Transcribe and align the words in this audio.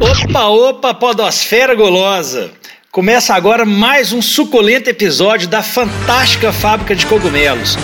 Opa, 0.00 0.48
opa, 0.48 0.92
podosfera 0.92 1.72
gulosa! 1.72 2.50
Começa 2.90 3.32
agora 3.32 3.64
mais 3.64 4.12
um 4.12 4.20
suculento 4.20 4.90
episódio 4.90 5.46
da 5.46 5.62
fantástica 5.62 6.52
fábrica 6.52 6.96
de 6.96 7.06
cogumelos. 7.06 7.78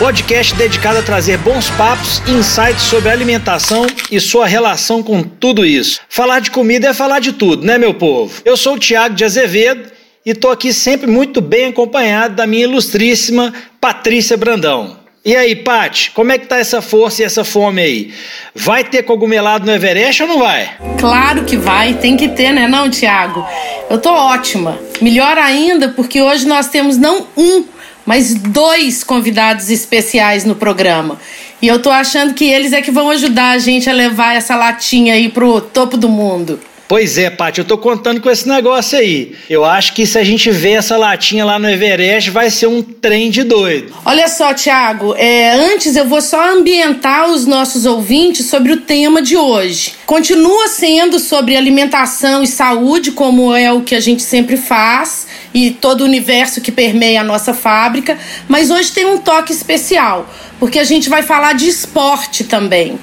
Podcast 0.00 0.52
dedicado 0.56 0.98
a 0.98 1.02
trazer 1.02 1.38
bons 1.38 1.70
papos 1.70 2.20
e 2.26 2.32
insights 2.32 2.82
sobre 2.82 3.08
alimentação 3.08 3.86
e 4.10 4.18
sua 4.18 4.44
relação 4.44 5.00
com 5.00 5.22
tudo 5.22 5.64
isso. 5.64 6.00
Falar 6.08 6.40
de 6.40 6.50
comida 6.50 6.88
é 6.88 6.92
falar 6.94 7.20
de 7.20 7.34
tudo, 7.34 7.64
né, 7.64 7.78
meu 7.78 7.94
povo? 7.94 8.42
Eu 8.44 8.56
sou 8.56 8.74
o 8.74 8.80
Tiago 8.80 9.14
de 9.14 9.24
Azevedo 9.24 9.92
e 10.26 10.34
tô 10.34 10.48
aqui 10.48 10.72
sempre 10.72 11.06
muito 11.06 11.40
bem 11.40 11.66
acompanhado 11.66 12.34
da 12.34 12.48
minha 12.48 12.64
ilustríssima 12.64 13.54
Patrícia 13.80 14.36
Brandão. 14.36 15.03
E 15.26 15.34
aí, 15.34 15.56
Pati, 15.56 16.10
como 16.10 16.32
é 16.32 16.38
que 16.38 16.46
tá 16.46 16.58
essa 16.58 16.82
força 16.82 17.22
e 17.22 17.24
essa 17.24 17.44
fome 17.44 17.80
aí? 17.80 18.14
Vai 18.54 18.84
ter 18.84 19.02
cogumelado 19.04 19.64
no 19.64 19.72
Everest 19.72 20.22
ou 20.22 20.28
não 20.28 20.38
vai? 20.38 20.76
Claro 21.00 21.44
que 21.44 21.56
vai, 21.56 21.94
tem 21.94 22.14
que 22.14 22.28
ter, 22.28 22.52
né, 22.52 22.68
não, 22.68 22.90
Tiago? 22.90 23.42
Eu 23.88 23.96
tô 23.96 24.12
ótima. 24.12 24.78
Melhor 25.00 25.38
ainda 25.38 25.88
porque 25.88 26.20
hoje 26.20 26.46
nós 26.46 26.68
temos 26.68 26.98
não 26.98 27.26
um, 27.38 27.64
mas 28.04 28.34
dois 28.34 29.02
convidados 29.02 29.70
especiais 29.70 30.44
no 30.44 30.56
programa. 30.56 31.18
E 31.62 31.68
eu 31.68 31.80
tô 31.80 31.90
achando 31.90 32.34
que 32.34 32.44
eles 32.44 32.74
é 32.74 32.82
que 32.82 32.90
vão 32.90 33.08
ajudar 33.08 33.52
a 33.52 33.58
gente 33.58 33.88
a 33.88 33.94
levar 33.94 34.36
essa 34.36 34.54
latinha 34.54 35.14
aí 35.14 35.30
pro 35.30 35.58
topo 35.58 35.96
do 35.96 36.10
mundo. 36.10 36.60
Pois 36.86 37.16
é, 37.16 37.30
Paty, 37.30 37.60
eu 37.60 37.64
tô 37.64 37.78
contando 37.78 38.20
com 38.20 38.30
esse 38.30 38.46
negócio 38.46 38.98
aí. 38.98 39.34
Eu 39.48 39.64
acho 39.64 39.94
que 39.94 40.04
se 40.04 40.18
a 40.18 40.24
gente 40.24 40.50
ver 40.50 40.72
essa 40.72 40.98
latinha 40.98 41.42
lá 41.42 41.58
no 41.58 41.68
Everest, 41.68 42.30
vai 42.30 42.50
ser 42.50 42.66
um 42.66 42.82
trem 42.82 43.30
de 43.30 43.42
doido. 43.42 43.94
Olha 44.04 44.28
só, 44.28 44.52
Tiago, 44.52 45.14
é, 45.16 45.52
antes 45.52 45.96
eu 45.96 46.06
vou 46.06 46.20
só 46.20 46.52
ambientar 46.52 47.30
os 47.30 47.46
nossos 47.46 47.86
ouvintes 47.86 48.50
sobre 48.50 48.70
o 48.70 48.82
tema 48.82 49.22
de 49.22 49.34
hoje. 49.34 49.94
Continua 50.04 50.68
sendo 50.68 51.18
sobre 51.18 51.56
alimentação 51.56 52.42
e 52.42 52.46
saúde, 52.46 53.12
como 53.12 53.54
é 53.54 53.72
o 53.72 53.80
que 53.80 53.94
a 53.94 54.00
gente 54.00 54.22
sempre 54.22 54.58
faz, 54.58 55.26
e 55.54 55.70
todo 55.70 56.02
o 56.02 56.04
universo 56.04 56.60
que 56.60 56.70
permeia 56.70 57.22
a 57.22 57.24
nossa 57.24 57.54
fábrica, 57.54 58.18
mas 58.46 58.70
hoje 58.70 58.92
tem 58.92 59.06
um 59.06 59.16
toque 59.16 59.52
especial, 59.52 60.28
porque 60.60 60.78
a 60.78 60.84
gente 60.84 61.08
vai 61.08 61.22
falar 61.22 61.54
de 61.54 61.66
esporte 61.66 62.44
também. 62.44 62.98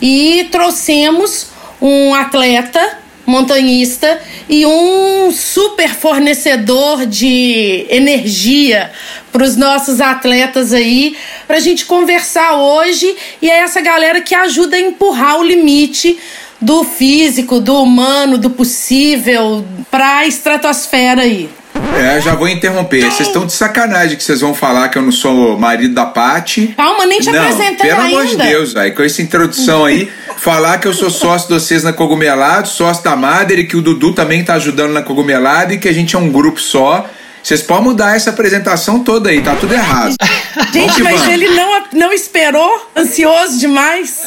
E 0.00 0.48
trouxemos 0.50 1.48
um 1.82 2.14
atleta 2.14 3.05
montanhista 3.26 4.20
e 4.48 4.64
um 4.64 5.32
super 5.32 5.90
fornecedor 5.94 7.04
de 7.04 7.86
energia 7.90 8.90
para 9.32 9.44
os 9.44 9.56
nossos 9.56 10.00
atletas 10.00 10.72
aí, 10.72 11.16
para 11.46 11.56
a 11.56 11.60
gente 11.60 11.84
conversar 11.84 12.56
hoje. 12.56 13.14
E 13.42 13.50
é 13.50 13.58
essa 13.58 13.80
galera 13.80 14.20
que 14.20 14.34
ajuda 14.34 14.76
a 14.76 14.80
empurrar 14.80 15.38
o 15.38 15.42
limite 15.42 16.18
do 16.60 16.84
físico, 16.84 17.60
do 17.60 17.82
humano, 17.82 18.38
do 18.38 18.48
possível 18.48 19.64
para 19.90 20.18
a 20.18 20.26
estratosfera 20.26 21.22
aí. 21.22 21.50
É, 21.98 22.20
já 22.20 22.34
vou 22.34 22.48
interromper. 22.48 23.10
Vocês 23.10 23.28
estão 23.28 23.46
de 23.46 23.52
sacanagem 23.52 24.16
que 24.16 24.24
vocês 24.24 24.40
vão 24.40 24.54
falar 24.54 24.88
que 24.88 24.98
eu 24.98 25.02
não 25.02 25.12
sou 25.12 25.58
marido 25.58 25.94
da 25.94 26.06
Pati. 26.06 26.74
Calma, 26.76 27.06
nem 27.06 27.20
te 27.20 27.30
não, 27.30 27.40
apresentei 27.40 27.90
pelo 27.90 28.00
ainda. 28.00 28.18
amor 28.18 28.26
de 28.26 28.36
Deus, 28.36 28.72
velho. 28.72 28.94
Com 28.94 29.02
essa 29.02 29.22
introdução 29.22 29.84
aí, 29.84 30.10
falar 30.46 30.78
que 30.78 30.86
eu 30.86 30.94
sou 30.94 31.10
sócio 31.10 31.48
de 31.48 31.54
vocês 31.54 31.82
na 31.82 31.92
Cogumelado, 31.92 32.68
sócio 32.68 33.02
da 33.02 33.16
Mader 33.16 33.58
e 33.58 33.66
que 33.66 33.76
o 33.76 33.82
Dudu 33.82 34.12
também 34.12 34.44
tá 34.44 34.54
ajudando 34.54 34.92
na 34.92 35.02
Cogumelado 35.02 35.72
e 35.72 35.78
que 35.78 35.88
a 35.88 35.92
gente 35.92 36.14
é 36.14 36.18
um 36.20 36.30
grupo 36.30 36.60
só. 36.60 37.04
Vocês 37.42 37.62
podem 37.62 37.82
mudar 37.82 38.14
essa 38.14 38.30
apresentação 38.30 39.02
toda 39.02 39.28
aí, 39.28 39.42
tá 39.42 39.56
tudo 39.56 39.74
errado. 39.74 40.14
Gente, 40.72 41.02
mas 41.02 41.20
vamos. 41.20 41.34
ele 41.34 41.48
não, 41.48 41.84
não 41.94 42.12
esperou, 42.12 42.90
ansioso 42.96 43.58
demais. 43.58 44.22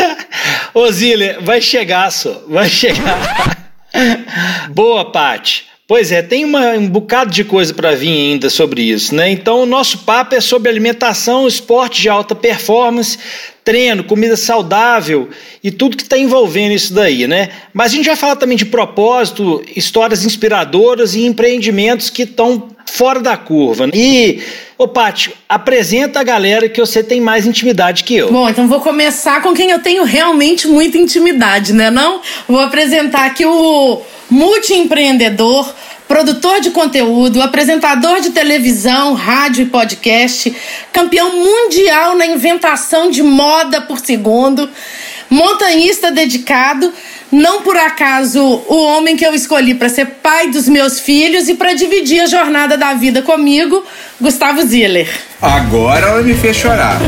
Ô 0.72 0.90
Zília, 0.90 1.38
vai 1.42 1.60
chegar, 1.60 2.10
só. 2.10 2.42
Vai 2.48 2.70
chegar. 2.70 3.58
Boa, 4.72 5.12
Pati. 5.12 5.73
Pois 5.86 6.10
é, 6.10 6.22
tem 6.22 6.46
uma, 6.46 6.70
um 6.72 6.88
bocado 6.88 7.30
de 7.30 7.44
coisa 7.44 7.74
para 7.74 7.94
vir 7.94 8.08
ainda 8.08 8.48
sobre 8.48 8.80
isso, 8.80 9.14
né? 9.14 9.30
Então, 9.30 9.62
o 9.62 9.66
nosso 9.66 9.98
papo 9.98 10.34
é 10.34 10.40
sobre 10.40 10.70
alimentação, 10.70 11.46
esporte 11.46 12.00
de 12.00 12.08
alta 12.08 12.34
performance, 12.34 13.18
treino, 13.62 14.02
comida 14.02 14.34
saudável 14.34 15.28
e 15.62 15.70
tudo 15.70 15.98
que 15.98 16.02
está 16.02 16.16
envolvendo 16.16 16.72
isso 16.72 16.94
daí, 16.94 17.26
né? 17.26 17.50
Mas 17.74 17.92
a 17.92 17.96
gente 17.96 18.06
vai 18.06 18.16
falar 18.16 18.36
também 18.36 18.56
de 18.56 18.64
propósito, 18.64 19.62
histórias 19.76 20.24
inspiradoras 20.24 21.14
e 21.14 21.26
empreendimentos 21.26 22.08
que 22.08 22.22
estão 22.22 22.73
fora 22.94 23.18
da 23.18 23.36
curva. 23.36 23.88
E, 23.92 24.40
ô 24.78 24.86
Pátio, 24.86 25.32
apresenta 25.48 26.20
a 26.20 26.22
galera 26.22 26.68
que 26.68 26.78
você 26.78 27.02
tem 27.02 27.20
mais 27.20 27.44
intimidade 27.44 28.04
que 28.04 28.14
eu. 28.14 28.30
Bom, 28.30 28.48
então 28.48 28.68
vou 28.68 28.80
começar 28.80 29.42
com 29.42 29.52
quem 29.52 29.70
eu 29.70 29.80
tenho 29.80 30.04
realmente 30.04 30.68
muita 30.68 30.96
intimidade, 30.96 31.72
né? 31.72 31.90
Não? 31.90 32.20
Vou 32.46 32.60
apresentar 32.60 33.26
aqui 33.26 33.44
o 33.44 34.00
multiempreendedor, 34.30 35.74
produtor 36.06 36.60
de 36.60 36.70
conteúdo, 36.70 37.42
apresentador 37.42 38.20
de 38.20 38.30
televisão, 38.30 39.14
rádio 39.14 39.62
e 39.62 39.66
podcast, 39.66 40.54
campeão 40.92 41.32
mundial 41.36 42.14
na 42.14 42.26
inventação 42.26 43.10
de 43.10 43.24
moda 43.24 43.80
por 43.80 43.98
segundo, 43.98 44.70
montanhista 45.34 46.12
dedicado, 46.12 46.92
não 47.30 47.62
por 47.62 47.76
acaso 47.76 48.40
o 48.40 48.84
homem 48.86 49.16
que 49.16 49.26
eu 49.26 49.34
escolhi 49.34 49.74
para 49.74 49.88
ser 49.88 50.06
pai 50.22 50.50
dos 50.50 50.68
meus 50.68 51.00
filhos 51.00 51.48
e 51.48 51.54
para 51.54 51.74
dividir 51.74 52.20
a 52.20 52.26
jornada 52.26 52.76
da 52.76 52.94
vida 52.94 53.20
comigo, 53.20 53.84
Gustavo 54.20 54.62
Ziller. 54.62 55.08
Agora 55.42 56.06
ela 56.06 56.22
me 56.22 56.34
fez 56.34 56.56
chorar. 56.56 57.00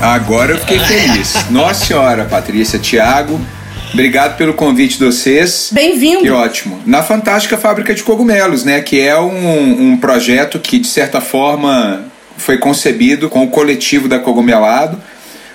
Agora 0.00 0.52
eu 0.52 0.58
fiquei 0.58 0.78
feliz. 0.78 1.34
Nossa 1.50 1.84
Senhora, 1.84 2.24
Patrícia, 2.24 2.78
Tiago. 2.78 3.38
Obrigado 3.92 4.36
pelo 4.36 4.54
convite 4.54 4.98
de 4.98 5.04
vocês. 5.04 5.68
Bem-vindo. 5.70 6.22
Que 6.22 6.30
ótimo. 6.30 6.82
Na 6.84 7.02
Fantástica 7.02 7.56
Fábrica 7.56 7.94
de 7.94 8.02
Cogumelos, 8.02 8.64
né? 8.64 8.80
Que 8.80 9.00
é 9.00 9.16
um, 9.16 9.92
um 9.92 9.96
projeto 9.96 10.58
que, 10.58 10.80
de 10.80 10.88
certa 10.88 11.20
forma, 11.20 12.04
foi 12.36 12.58
concebido 12.58 13.28
com 13.28 13.44
o 13.44 13.48
coletivo 13.48 14.08
da 14.08 14.18
Cogumelado. 14.18 15.00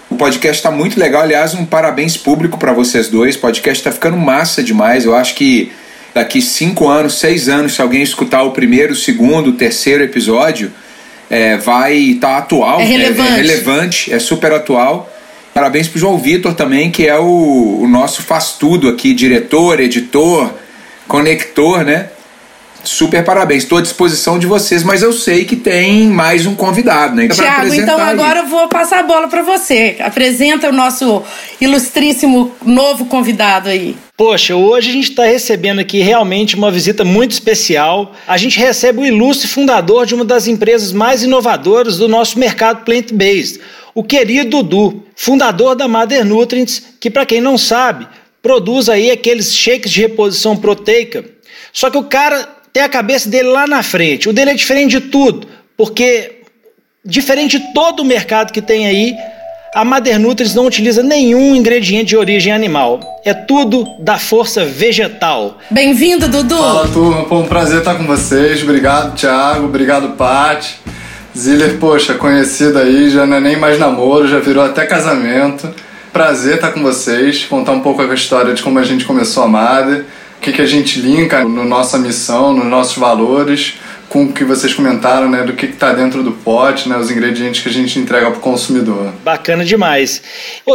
O 0.09 0.15
podcast 0.15 0.57
está 0.57 0.71
muito 0.71 0.99
legal. 0.99 1.21
Aliás, 1.21 1.53
um 1.53 1.65
parabéns 1.65 2.17
público 2.17 2.57
para 2.57 2.73
vocês 2.73 3.07
dois. 3.09 3.35
O 3.35 3.39
podcast 3.39 3.79
está 3.79 3.91
ficando 3.91 4.17
massa 4.17 4.63
demais. 4.63 5.05
Eu 5.05 5.15
acho 5.15 5.35
que 5.35 5.71
daqui 6.13 6.41
cinco 6.41 6.87
anos, 6.87 7.19
seis 7.19 7.47
anos, 7.47 7.75
se 7.75 7.81
alguém 7.81 8.01
escutar 8.01 8.43
o 8.43 8.51
primeiro, 8.51 8.93
o 8.93 8.95
segundo, 8.95 9.51
o 9.51 9.53
terceiro 9.53 10.03
episódio, 10.03 10.71
é, 11.29 11.57
vai 11.57 11.95
estar 11.95 12.29
tá 12.29 12.37
atual. 12.37 12.81
É 12.81 12.85
relevante. 12.85 13.29
É, 13.29 13.33
é 13.33 13.35
relevante, 13.35 14.13
é 14.13 14.19
super 14.19 14.51
atual. 14.51 15.11
Parabéns 15.53 15.87
pro 15.87 15.99
João 15.99 16.17
Vitor 16.17 16.53
também, 16.53 16.89
que 16.89 17.07
é 17.07 17.17
o, 17.17 17.79
o 17.81 17.87
nosso 17.87 18.23
faz 18.23 18.53
tudo 18.53 18.87
aqui, 18.87 19.13
diretor, 19.13 19.79
editor, 19.79 20.51
conector, 21.07 21.83
né? 21.83 22.09
Super 22.83 23.23
parabéns, 23.23 23.63
estou 23.63 23.77
à 23.77 23.81
disposição 23.81 24.39
de 24.39 24.47
vocês, 24.47 24.83
mas 24.83 25.01
eu 25.01 25.11
sei 25.11 25.45
que 25.45 25.55
tem 25.55 26.07
mais 26.07 26.45
um 26.45 26.55
convidado, 26.55 27.15
né? 27.15 27.27
Tiago, 27.27 27.73
então 27.73 27.99
agora 27.99 28.39
eu 28.39 28.47
vou 28.47 28.67
passar 28.67 28.99
a 28.99 29.03
bola 29.03 29.27
para 29.27 29.41
você. 29.41 29.97
Apresenta 29.99 30.69
o 30.69 30.71
nosso 30.71 31.21
ilustríssimo 31.59 32.51
novo 32.65 33.05
convidado 33.05 33.69
aí. 33.69 33.95
Poxa, 34.15 34.55
hoje 34.55 34.89
a 34.89 34.93
gente 34.93 35.09
está 35.11 35.23
recebendo 35.23 35.79
aqui 35.79 35.99
realmente 35.99 36.55
uma 36.55 36.71
visita 36.71 37.03
muito 37.03 37.31
especial. 37.31 38.13
A 38.27 38.37
gente 38.37 38.59
recebe 38.59 38.99
o 38.99 39.05
ilustre 39.05 39.47
fundador 39.47 40.05
de 40.05 40.15
uma 40.15 40.25
das 40.25 40.47
empresas 40.47 40.91
mais 40.91 41.23
inovadoras 41.23 41.97
do 41.97 42.07
nosso 42.07 42.39
mercado 42.39 42.83
plant-based, 42.83 43.59
o 43.93 44.03
querido 44.03 44.63
Dudu, 44.63 45.03
fundador 45.15 45.75
da 45.75 45.87
Mother 45.87 46.25
Nutrients, 46.25 46.83
que 46.99 47.09
para 47.09 47.25
quem 47.25 47.41
não 47.41 47.57
sabe, 47.57 48.07
produz 48.41 48.89
aí 48.89 49.11
aqueles 49.11 49.53
shakes 49.53 49.91
de 49.91 50.01
reposição 50.01 50.55
proteica. 50.55 51.25
Só 51.71 51.89
que 51.89 51.97
o 51.97 52.03
cara 52.03 52.58
tem 52.73 52.83
a 52.83 52.89
cabeça 52.89 53.29
dele 53.29 53.49
lá 53.49 53.67
na 53.67 53.83
frente. 53.83 54.29
O 54.29 54.33
dele 54.33 54.51
é 54.51 54.55
diferente 54.55 54.99
de 54.99 55.01
tudo, 55.07 55.47
porque 55.77 56.41
diferente 57.03 57.59
de 57.59 57.73
todo 57.73 58.01
o 58.01 58.05
mercado 58.05 58.51
que 58.51 58.61
tem 58.61 58.87
aí, 58.87 59.15
a 59.73 59.85
Mother 59.85 60.19
Nutrients 60.19 60.55
não 60.55 60.65
utiliza 60.65 61.03
nenhum 61.03 61.55
ingrediente 61.55 62.05
de 62.05 62.17
origem 62.17 62.51
animal. 62.51 62.99
É 63.23 63.33
tudo 63.33 63.87
da 63.99 64.17
força 64.17 64.65
vegetal. 64.65 65.57
Bem-vindo, 65.69 66.27
Dudu! 66.27 66.57
Fala, 66.57 66.87
turma. 66.87 67.25
Pô, 67.25 67.39
um 67.39 67.47
prazer 67.47 67.79
estar 67.79 67.95
com 67.95 68.05
vocês. 68.05 68.63
Obrigado, 68.63 69.15
Thiago. 69.15 69.65
Obrigado, 69.65 70.15
Paty. 70.15 70.75
Ziller, 71.37 71.77
poxa, 71.77 72.15
conhecido 72.15 72.79
aí, 72.79 73.09
já 73.09 73.25
não 73.25 73.37
é 73.37 73.39
nem 73.39 73.55
mais 73.55 73.79
namoro, 73.79 74.27
já 74.27 74.39
virou 74.39 74.63
até 74.63 74.85
casamento. 74.85 75.73
Prazer 76.11 76.55
estar 76.55 76.71
com 76.71 76.81
vocês, 76.81 77.45
contar 77.45 77.71
um 77.71 77.81
pouco 77.81 78.01
a 78.01 78.13
história 78.13 78.53
de 78.53 78.63
como 78.63 78.79
a 78.79 78.83
gente 78.83 79.05
começou 79.05 79.43
a 79.43 79.47
Mother, 79.47 80.05
o 80.39 80.41
que, 80.41 80.53
que 80.53 80.61
a 80.61 80.65
gente 80.65 81.01
linka 81.01 81.39
na 81.39 81.49
no 81.49 81.65
nossa 81.65 81.97
missão, 81.97 82.53
nos 82.53 82.65
nossos 82.65 82.97
valores, 82.97 83.73
com 84.07 84.23
o 84.23 84.31
que 84.31 84.45
vocês 84.45 84.73
comentaram, 84.73 85.29
né, 85.29 85.43
do 85.43 85.51
que 85.51 85.65
está 85.65 85.91
dentro 85.91 86.23
do 86.23 86.31
pote, 86.31 86.87
né, 86.87 86.97
os 86.97 87.11
ingredientes 87.11 87.61
que 87.61 87.67
a 87.67 87.71
gente 87.71 87.99
entrega 87.99 88.31
para 88.31 88.39
o 88.39 88.41
consumidor. 88.41 89.13
Bacana 89.21 89.65
demais. 89.65 90.21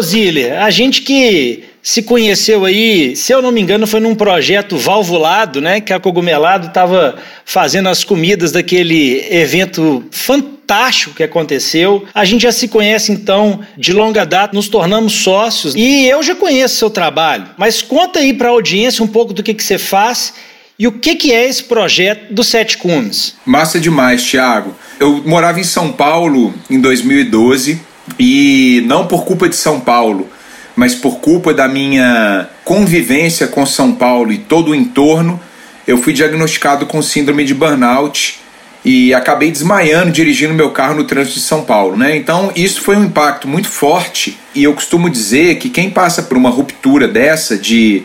Ziller, 0.03 0.63
a 0.63 0.69
gente 0.69 1.01
que 1.01 1.65
se 1.83 2.03
conheceu 2.03 2.67
aí, 2.67 3.17
se 3.17 3.33
eu 3.33 3.41
não 3.41 3.51
me 3.51 3.61
engano, 3.61 3.87
foi 3.87 4.01
num 4.01 4.15
projeto 4.15 4.77
valvulado, 4.77 5.63
né? 5.63 5.81
Que 5.81 5.93
a 5.93 6.01
Cogumelado 6.01 6.69
estava 6.69 7.17
fazendo 7.45 7.89
as 7.89 8.05
comidas 8.05 8.53
daquele 8.53 9.27
evento 9.31 10.05
fantástico 10.11 10.54
fantástico 10.65 11.15
que 11.15 11.23
aconteceu. 11.23 12.05
A 12.15 12.25
gente 12.25 12.43
já 12.43 12.53
se 12.53 12.69
conhece 12.69 13.13
então 13.13 13.61
de 13.77 13.93
longa 13.93 14.25
data, 14.25 14.55
nos 14.55 14.69
tornamos 14.69 15.13
sócios 15.13 15.75
e 15.75 16.07
eu 16.07 16.23
já 16.23 16.35
conheço 16.35 16.77
seu 16.77 16.91
trabalho. 16.91 17.47
Mas 17.57 17.83
conta 17.83 18.19
aí 18.19 18.33
para 18.33 18.49
a 18.49 18.51
audiência 18.51 19.05
um 19.05 19.07
pouco 19.07 19.35
do 19.35 19.43
que, 19.43 19.53
que 19.53 19.63
você 19.63 19.79
faz 19.79 20.33
e 20.79 20.89
o 20.89 20.93
que, 20.93 21.15
que 21.15 21.33
é 21.33 21.47
esse 21.47 21.63
projeto 21.65 22.33
do 22.33 22.43
Sete 22.43 22.79
Cumes. 22.79 23.37
Massa 23.45 23.79
demais, 23.79 24.25
Thiago. 24.25 24.75
Eu 24.99 25.23
morava 25.25 25.61
em 25.61 25.65
São 25.65 25.93
Paulo 25.93 26.55
em 26.69 26.81
2012 26.81 27.81
e 28.19 28.83
não 28.87 29.07
por 29.07 29.25
culpa 29.25 29.49
de 29.49 29.57
São 29.57 29.81
Paulo, 29.81 30.29
mas 30.75 30.95
por 30.95 31.21
culpa 31.21 31.55
da 31.55 31.69
minha 31.69 32.49
convivência 32.65 33.47
com 33.47 33.65
São 33.65 33.93
Paulo 33.93 34.33
e 34.33 34.39
todo 34.39 34.73
o 34.73 34.75
entorno, 34.75 35.41
eu 35.87 35.99
fui 35.99 36.13
diagnosticado 36.13 36.87
com 36.87 37.01
síndrome 37.03 37.45
de 37.45 37.55
burnout 37.55 38.44
e 38.85 39.15
acabei 39.15 39.51
desmaiando 39.51 40.13
dirigindo 40.13 40.53
meu 40.53 40.71
carro 40.71 40.97
no 40.97 41.05
trânsito 41.05 41.39
de 41.39 41.45
São 41.45 41.65
Paulo, 41.65 41.97
né? 41.97 42.17
Então 42.17 42.53
isso 42.55 42.83
foi 42.83 42.97
um 42.97 43.05
impacto 43.05 43.49
muito 43.49 43.69
forte 43.69 44.39
e 44.55 44.63
eu 44.63 44.75
costumo 44.75 45.09
dizer 45.09 45.57
que 45.57 45.71
quem 45.71 45.91
passa 45.91 46.23
por 46.23 46.37
uma 46.37 46.51
ruptura 46.51 47.09
dessa 47.09 47.57
de 47.57 48.05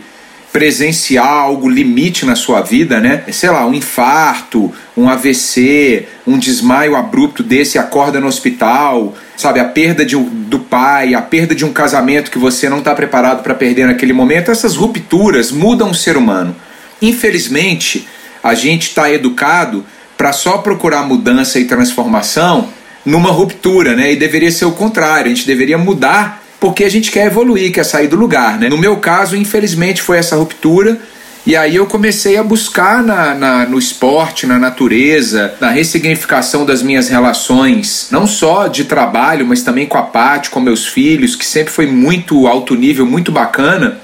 presenciar 0.52 1.28
algo 1.28 1.70
limite 1.70 2.26
na 2.26 2.36
sua 2.36 2.62
vida, 2.62 3.00
né? 3.00 3.24
Sei 3.32 3.50
lá, 3.50 3.66
um 3.68 3.74
infarto, 3.74 4.74
um 4.98 5.08
AVC, 5.08 6.08
um 6.26 6.40
desmaio 6.40 6.96
abrupto 6.96 7.44
desse 7.44 7.78
acorda 7.78 8.20
no 8.20 8.28
hospital, 8.28 9.16
sabe? 9.38 9.60
A 9.60 9.66
perda 9.66 10.04
de, 10.04 10.16
do 10.18 10.60
pai, 10.60 11.14
a 11.14 11.22
perda 11.22 11.54
de 11.54 11.66
um 11.66 11.72
casamento 11.72 12.32
que 12.32 12.40
você 12.40 12.68
não 12.68 12.80
está 12.80 12.96
preparado 12.96 13.44
para 13.44 13.54
perder 13.54 13.86
naquele 13.86 14.14
momento. 14.14 14.50
Essas 14.50 14.76
rupturas 14.76 15.52
mudam 15.52 15.92
o 15.92 15.96
ser 15.96 16.18
humano. 16.18 16.56
Infelizmente, 17.00 18.08
a 18.42 18.56
gente 18.56 18.88
está 18.88 19.12
educado 19.12 19.86
para 20.20 20.34
só 20.34 20.58
procurar 20.58 21.04
mudança 21.04 21.62
e 21.62 21.64
transformação 21.64 22.68
numa 23.06 23.32
ruptura, 23.32 23.96
né? 23.96 24.12
E 24.12 24.18
deveria 24.18 24.52
ser 24.52 24.66
o 24.66 24.74
contrário. 24.74 25.32
A 25.32 25.34
gente 25.34 25.48
deveria 25.48 25.78
mudar 25.78 26.44
porque 26.60 26.84
a 26.84 26.92
gente 26.92 27.10
quer 27.10 27.28
evoluir, 27.28 27.72
quer 27.72 27.86
sair 27.86 28.10
do 28.10 28.18
lugar, 28.18 28.60
né? 28.60 28.68
No 28.68 28.78
meu 28.78 28.98
caso, 28.98 29.38
infelizmente, 29.38 30.02
foi 30.02 30.18
essa 30.18 30.36
ruptura. 30.36 31.00
E 31.48 31.56
aí 31.56 31.78
eu 31.78 31.86
comecei 31.86 32.36
a 32.36 32.44
buscar 32.44 33.02
na, 33.02 33.34
na, 33.34 33.66
no 33.66 33.80
esporte, 33.80 34.46
na 34.46 34.60
natureza, 34.60 35.54
na 35.62 35.70
ressignificação 35.70 36.66
das 36.66 36.84
minhas 36.84 37.08
relações, 37.08 38.10
não 38.12 38.28
só 38.28 38.68
de 38.68 38.84
trabalho, 38.84 39.46
mas 39.46 39.64
também 39.64 39.86
com 39.86 39.98
a 39.98 40.02
Paty, 40.02 40.50
com 40.50 40.60
meus 40.60 40.86
filhos, 40.86 41.34
que 41.34 41.46
sempre 41.46 41.72
foi 41.72 41.88
muito 41.88 42.46
alto 42.46 42.76
nível, 42.76 43.06
muito 43.06 43.32
bacana, 43.32 43.98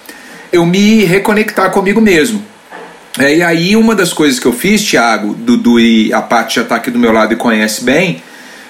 eu 0.49 0.65
me 0.65 1.03
reconectar 1.03 1.71
comigo 1.71 1.99
mesmo. 1.99 2.54
É, 3.17 3.37
e 3.37 3.43
aí 3.43 3.75
uma 3.75 3.95
das 3.95 4.11
coisas 4.11 4.39
que 4.39 4.45
eu 4.45 4.51
fiz, 4.51 4.83
Thiago, 4.83 5.33
Dudu 5.33 5.79
e 5.79 6.11
a 6.13 6.21
Paty 6.21 6.55
já 6.55 6.61
está 6.63 6.75
aqui 6.75 6.91
do 6.91 6.99
meu 6.99 7.13
lado 7.13 7.33
e 7.33 7.37
conhece 7.37 7.83
bem, 7.83 8.21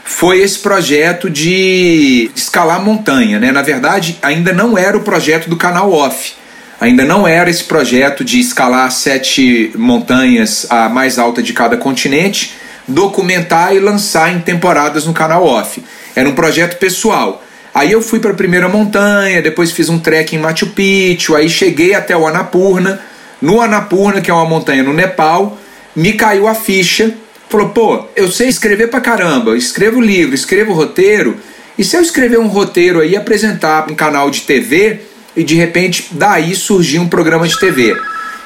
foi 0.04 0.40
esse 0.40 0.60
projeto 0.60 1.30
de 1.32 2.30
escalar 2.36 2.80
montanha. 2.80 3.40
Né? 3.40 3.52
Na 3.52 3.64
verdade, 3.64 4.20
ainda 4.22 4.54
não 4.54 4.78
era 4.78 4.96
o 4.96 5.02
projeto 5.02 5.50
do 5.50 5.56
canal 5.56 5.92
off. 5.92 6.34
Ainda 6.80 7.04
não 7.04 7.28
era 7.28 7.50
esse 7.50 7.64
projeto 7.64 8.24
de 8.24 8.40
escalar 8.40 8.92
sete 8.92 9.72
montanhas 9.76 10.68
a 10.70 10.90
mais 10.90 11.18
alta 11.18 11.42
de 11.42 11.52
cada 11.54 11.76
continente, 11.76 12.54
documentar 12.88 13.74
e 13.74 13.80
lançar 13.80 14.32
em 14.32 14.40
temporadas 14.40 15.06
no 15.06 15.14
canal 15.14 15.44
off. 15.44 15.84
Era 16.16 16.30
um 16.30 16.36
projeto 16.36 16.78
pessoal. 16.78 17.44
Aí 17.74 17.92
eu 17.92 18.02
fui 18.02 18.20
para 18.20 18.32
a 18.32 18.36
primeira 18.36 18.70
montanha, 18.70 19.42
depois 19.42 19.72
fiz 19.72 19.90
um 19.90 19.98
trek 19.98 20.36
em 20.36 20.40
Machu 20.40 20.68
Picchu, 20.68 21.36
aí 21.36 21.50
cheguei 21.50 21.96
até 21.96 22.16
o 22.16 22.28
Annapurna. 22.28 23.02
No 23.46 23.62
Annapurna, 23.62 24.22
que 24.22 24.32
é 24.32 24.34
uma 24.34 24.46
montanha 24.46 24.84
no 24.84 24.94
Nepal, 24.94 25.58
me 25.96 26.14
caiu 26.14 26.48
a 26.48 26.56
ficha 26.56 27.14
Falou, 27.50 27.70
pô, 27.70 28.06
eu 28.16 28.30
sei 28.30 28.50
escrever 28.50 28.90
pra 28.90 29.00
caramba, 29.00 29.56
escrevo 29.56 30.02
livro, 30.02 30.34
escrevo 30.34 30.74
roteiro, 30.74 31.38
e 31.78 31.84
se 31.84 31.96
eu 31.96 32.02
escrever 32.02 32.40
um 32.40 32.48
roteiro 32.48 33.00
aí, 33.00 33.16
apresentar 33.16 33.90
um 33.90 33.96
canal 33.96 34.30
de 34.32 34.42
TV 34.42 35.02
e 35.36 35.44
de 35.44 35.56
repente 35.56 36.08
daí 36.12 36.56
surgir 36.56 37.00
um 37.00 37.08
programa 37.08 37.48
de 37.48 37.58
TV? 37.60 37.96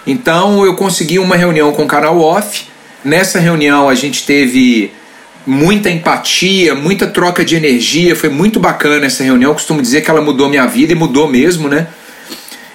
Então 0.06 0.66
eu 0.66 0.76
consegui 0.76 1.18
uma 1.18 1.36
reunião 1.36 1.72
com 1.72 1.84
o 1.84 1.88
canal 1.88 2.20
off. 2.20 2.66
Nessa 3.04 3.40
reunião 3.40 3.88
a 3.88 3.96
gente 3.96 4.26
teve 4.26 4.92
muita 5.46 5.90
empatia, 5.90 6.76
muita 6.76 7.08
troca 7.08 7.46
de 7.46 7.56
energia, 7.56 8.16
foi 8.16 8.30
muito 8.30 8.60
bacana 8.60 9.06
essa 9.06 9.24
reunião. 9.24 9.52
Eu 9.52 9.56
costumo 9.56 9.82
dizer 9.82 10.02
que 10.02 10.10
ela 10.10 10.22
mudou 10.22 10.50
minha 10.50 10.68
vida 10.68 10.92
e 10.92 10.96
mudou 10.96 11.28
mesmo, 11.28 11.70
né? 11.70 11.88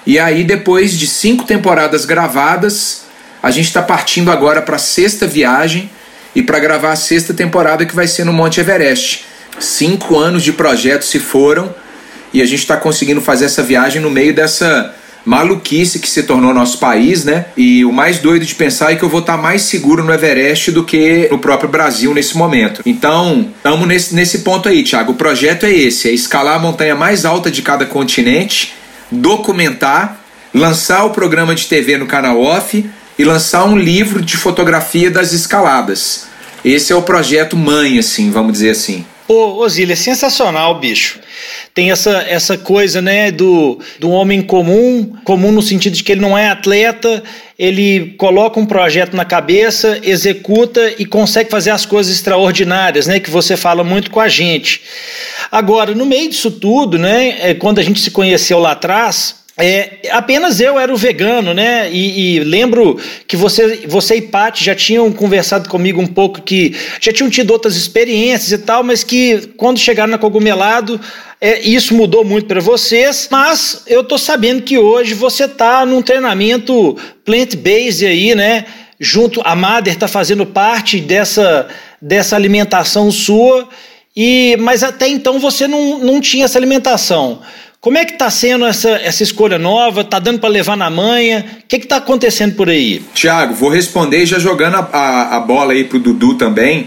E 0.06 0.18
aí, 0.18 0.44
depois 0.44 0.96
de 0.96 1.06
cinco 1.06 1.44
temporadas 1.44 2.04
gravadas, 2.04 3.04
a 3.42 3.50
gente 3.50 3.66
está 3.66 3.82
partindo 3.82 4.30
agora 4.30 4.62
para 4.62 4.76
a 4.76 4.78
sexta 4.78 5.26
viagem 5.26 5.90
e 6.34 6.42
para 6.42 6.58
gravar 6.58 6.92
a 6.92 6.96
sexta 6.96 7.32
temporada 7.32 7.86
que 7.86 7.94
vai 7.94 8.06
ser 8.06 8.24
no 8.24 8.32
Monte 8.32 8.60
Everest. 8.60 9.24
Cinco 9.58 10.18
anos 10.18 10.42
de 10.42 10.52
projeto 10.52 11.02
se 11.04 11.18
foram 11.18 11.74
e 12.32 12.42
a 12.42 12.46
gente 12.46 12.60
está 12.60 12.76
conseguindo 12.76 13.20
fazer 13.20 13.44
essa 13.44 13.62
viagem 13.62 14.02
no 14.02 14.10
meio 14.10 14.34
dessa 14.34 14.94
maluquice 15.24 15.98
que 15.98 16.08
se 16.08 16.24
tornou 16.24 16.52
nosso 16.52 16.78
país, 16.78 17.24
né? 17.24 17.46
E 17.56 17.84
o 17.84 17.92
mais 17.92 18.18
doido 18.18 18.44
de 18.44 18.54
pensar 18.54 18.92
é 18.92 18.96
que 18.96 19.02
eu 19.02 19.08
vou 19.08 19.20
estar 19.20 19.36
tá 19.36 19.42
mais 19.42 19.62
seguro 19.62 20.04
no 20.04 20.12
Everest 20.12 20.70
do 20.70 20.84
que 20.84 21.28
no 21.30 21.38
próprio 21.38 21.68
Brasil 21.68 22.12
nesse 22.12 22.36
momento. 22.36 22.82
Então, 22.84 23.48
estamos 23.56 23.88
nesse, 23.88 24.14
nesse 24.14 24.38
ponto 24.40 24.68
aí, 24.68 24.82
Thiago. 24.82 25.12
O 25.12 25.14
projeto 25.14 25.64
é 25.64 25.72
esse: 25.72 26.08
é 26.08 26.12
escalar 26.12 26.56
a 26.56 26.58
montanha 26.58 26.94
mais 26.94 27.24
alta 27.24 27.50
de 27.50 27.62
cada 27.62 27.86
continente, 27.86 28.74
documentar, 29.10 30.20
lançar 30.52 31.04
o 31.04 31.10
programa 31.10 31.54
de 31.54 31.66
TV 31.66 31.96
no 31.96 32.06
canal 32.06 32.40
Off 32.40 32.88
e 33.18 33.24
lançar 33.24 33.64
um 33.64 33.78
livro 33.78 34.20
de 34.20 34.36
fotografia 34.36 35.10
das 35.10 35.32
escaladas. 35.32 36.26
Esse 36.64 36.92
é 36.92 36.96
o 36.96 37.02
projeto 37.02 37.56
mãe, 37.56 37.98
assim, 37.98 38.30
vamos 38.30 38.54
dizer 38.54 38.70
assim. 38.70 39.04
Ô, 39.26 39.62
Osília, 39.62 39.94
é 39.94 39.97
sensacional, 39.97 40.79
bicho. 40.79 41.19
Tem 41.73 41.91
essa, 41.91 42.25
essa 42.29 42.59
coisa, 42.59 43.00
né, 43.00 43.31
do, 43.31 43.81
do 43.99 44.11
homem 44.11 44.43
comum, 44.43 45.17
comum 45.25 45.50
no 45.50 45.62
sentido 45.62 45.94
de 45.94 46.05
que 46.05 46.12
ele 46.12 46.21
não 46.21 46.37
é 46.37 46.50
atleta, 46.50 47.23
ele 47.59 48.15
coloca 48.19 48.61
um 48.61 48.67
projeto 48.67 49.17
na 49.17 49.25
cabeça, 49.25 49.99
executa 50.03 50.93
e 50.99 51.06
consegue 51.06 51.50
fazer 51.50 51.71
as 51.71 51.87
coisas 51.87 52.15
extraordinárias, 52.15 53.06
né, 53.06 53.19
que 53.19 53.31
você 53.31 53.56
fala 53.56 53.82
muito 53.82 54.11
com 54.11 54.21
a 54.21 54.29
gente. 54.29 54.82
Agora, 55.50 55.94
no 55.94 56.05
meio 56.05 56.29
disso 56.29 56.50
tudo, 56.50 56.99
né, 56.99 57.50
é, 57.50 57.55
quando 57.55 57.79
a 57.79 57.82
gente 57.82 58.00
se 58.00 58.11
conheceu 58.11 58.59
lá 58.59 58.73
atrás, 58.73 59.44
é, 59.56 60.08
apenas 60.10 60.58
eu 60.58 60.80
era 60.80 60.92
o 60.92 60.96
vegano, 60.96 61.54
né? 61.54 61.88
E, 61.88 62.38
e, 62.38 62.40
lembro 62.40 62.98
que 63.28 63.36
você, 63.36 63.84
você 63.86 64.16
e 64.16 64.22
Paty 64.22 64.64
já 64.64 64.74
tinham 64.74 65.12
conversado 65.12 65.68
comigo 65.68 66.00
um 66.00 66.08
pouco 66.08 66.42
que 66.42 66.74
já 67.00 67.12
tinham 67.12 67.30
tido 67.30 67.52
outras 67.52 67.76
experiências 67.76 68.50
e 68.50 68.58
tal, 68.58 68.82
mas 68.82 69.04
que 69.04 69.52
quando 69.56 69.78
chegaram 69.78 70.10
na 70.10 70.18
Cogumelado, 70.18 71.00
é, 71.40 71.61
isso 71.61 71.94
mudou 71.94 72.25
muito 72.25 72.49
para 72.49 72.61
vocês. 72.61 73.28
Mas 73.30 73.84
eu 73.87 74.02
tô 74.02 74.18
sabendo 74.18 74.62
que 74.62 74.76
hoje 74.76 75.14
você 75.14 75.46
tá 75.46 75.87
num 75.87 76.02
treinamento 76.02 76.96
plant-based 77.25 78.04
aí, 78.06 78.34
né? 78.34 78.64
Junto, 78.99 79.40
a 79.44 79.54
Mader 79.54 79.96
tá 79.96 80.08
fazendo 80.08 80.44
parte 80.44 80.99
dessa, 80.99 81.68
dessa 82.02 82.34
alimentação 82.34 83.08
sua. 83.12 83.68
E, 84.16 84.56
mas 84.58 84.82
até 84.82 85.06
então 85.06 85.38
você 85.38 85.68
não, 85.68 86.00
não 86.00 86.20
tinha 86.20 86.44
essa 86.44 86.58
alimentação. 86.58 87.40
Como 87.85 87.99
é 87.99 88.05
que 88.07 88.14
está 88.14 88.31
sendo 88.31 88.64
essa, 88.64 88.93
essa 88.93 89.23
escolha 89.23 89.59
nova? 89.59 90.00
Está 90.00 90.19
dando 90.19 90.38
para 90.38 90.49
levar 90.49 90.75
na 90.75 90.88
manha? 90.88 91.45
O 91.62 91.69
que 91.69 91.76
está 91.76 91.97
acontecendo 91.97 92.55
por 92.55 92.71
aí? 92.71 93.03
Tiago, 93.12 93.53
vou 93.53 93.69
responder 93.69 94.25
já 94.25 94.38
jogando 94.38 94.76
a, 94.76 94.88
a, 94.91 95.37
a 95.37 95.41
bola 95.41 95.75
aí 95.75 95.85
pro 95.85 95.99
Dudu 95.99 96.33
também. 96.33 96.85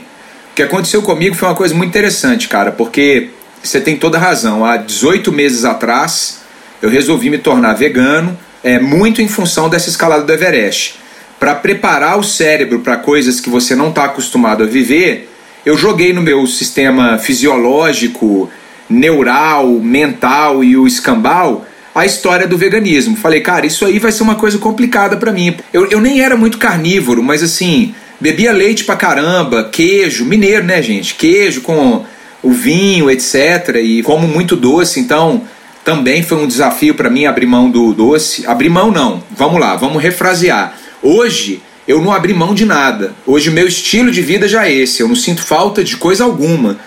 O 0.51 0.56
que 0.56 0.63
aconteceu 0.63 1.04
comigo 1.04 1.36
foi 1.36 1.50
uma 1.50 1.54
coisa 1.54 1.75
muito 1.75 1.89
interessante, 1.89 2.48
cara, 2.48 2.72
porque 2.72 3.30
você 3.62 3.80
tem 3.80 3.96
toda 3.96 4.18
razão. 4.18 4.66
Há 4.66 4.77
18 4.77 5.32
meses 5.32 5.66
atrás, 5.66 6.42
eu 6.82 6.89
resolvi 6.89 7.30
me 7.30 7.38
tornar 7.38 7.75
vegano, 7.75 8.36
é 8.63 8.80
muito 8.80 9.22
em 9.22 9.27
função 9.27 9.70
dessa 9.70 9.89
escalada 9.89 10.24
do 10.24 10.34
Everest. 10.34 10.96
Para 11.39 11.54
preparar 11.54 12.18
o 12.18 12.24
cérebro 12.24 12.80
para 12.80 12.98
coisas 12.98 13.39
que 13.39 13.51
você 13.51 13.75
não 13.75 13.89
está 13.89 14.06
acostumado 14.06 14.63
a 14.63 14.66
viver, 14.66 15.32
eu 15.63 15.77
joguei 15.77 16.12
no 16.12 16.24
meu 16.24 16.48
sistema 16.48 17.20
fisiológico, 17.20 18.50
neural, 18.89 19.67
mental 19.67 20.63
e 20.63 20.77
o 20.77 20.88
escambau 20.88 21.65
a 21.98 22.06
história 22.06 22.48
do 22.48 22.56
veganismo. 22.56 23.17
Falei, 23.17 23.41
cara, 23.41 23.65
isso 23.65 23.84
aí 23.84 23.98
vai 23.98 24.12
ser 24.12 24.22
uma 24.22 24.36
coisa 24.36 24.60
complicada 24.60 25.17
para 25.17 25.32
mim. 25.32 25.56
Eu, 25.74 25.88
eu 25.88 26.00
nem 26.00 26.22
era 26.22 26.38
muito 26.38 26.60
carnívoro, 26.60 27.24
mas 27.24 27.41
assim, 27.41 27.96
bebia 28.22 28.51
leite 28.51 28.84
pra 28.84 28.96
caramba, 28.96 29.63
queijo, 29.72 30.24
mineiro, 30.24 30.63
né, 30.63 30.79
gente? 30.79 31.15
Queijo 31.15 31.62
com 31.62 32.06
o 32.44 32.51
vinho, 32.51 33.10
etc. 33.10 33.77
E 33.82 34.03
como 34.03 34.27
muito 34.27 34.56
doce, 34.56 35.00
então 35.00 35.41
também 35.84 36.22
foi 36.22 36.38
um 36.38 36.46
desafio 36.46 36.94
para 36.94 37.10
mim 37.10 37.25
abrir 37.25 37.48
mão 37.48 37.67
do 37.67 37.91
doce. 37.94 38.46
Abrir 38.46 38.70
mão 38.70 38.91
não, 38.91 39.24
vamos 39.32 39.60
lá, 39.60 39.75
vamos 39.75 40.00
refrasear. 40.01 40.77
Hoje 41.01 41.63
eu 41.88 42.00
não 42.00 42.12
abri 42.12 42.32
mão 42.32 42.53
de 42.53 42.63
nada. 42.63 43.15
Hoje 43.25 43.50
meu 43.50 43.67
estilo 43.67 44.12
de 44.12 44.22
vida 44.22 44.48
já 44.48 44.67
é 44.67 44.72
esse, 44.72 45.01
eu 45.01 45.08
não 45.08 45.15
sinto 45.15 45.41
falta 45.41 45.84
de 45.84 45.98
coisa 45.98 46.24
alguma. 46.24 46.77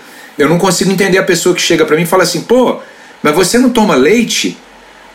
Eu 0.41 0.49
não 0.49 0.57
consigo 0.57 0.91
entender 0.91 1.17
a 1.17 1.23
pessoa 1.23 1.53
que 1.53 1.61
chega 1.61 1.85
para 1.85 1.95
mim 1.95 2.03
e 2.03 2.05
fala 2.05 2.23
assim, 2.23 2.41
pô, 2.41 2.79
mas 3.21 3.35
você 3.35 3.57
não 3.57 3.69
toma 3.69 3.95
leite? 3.95 4.57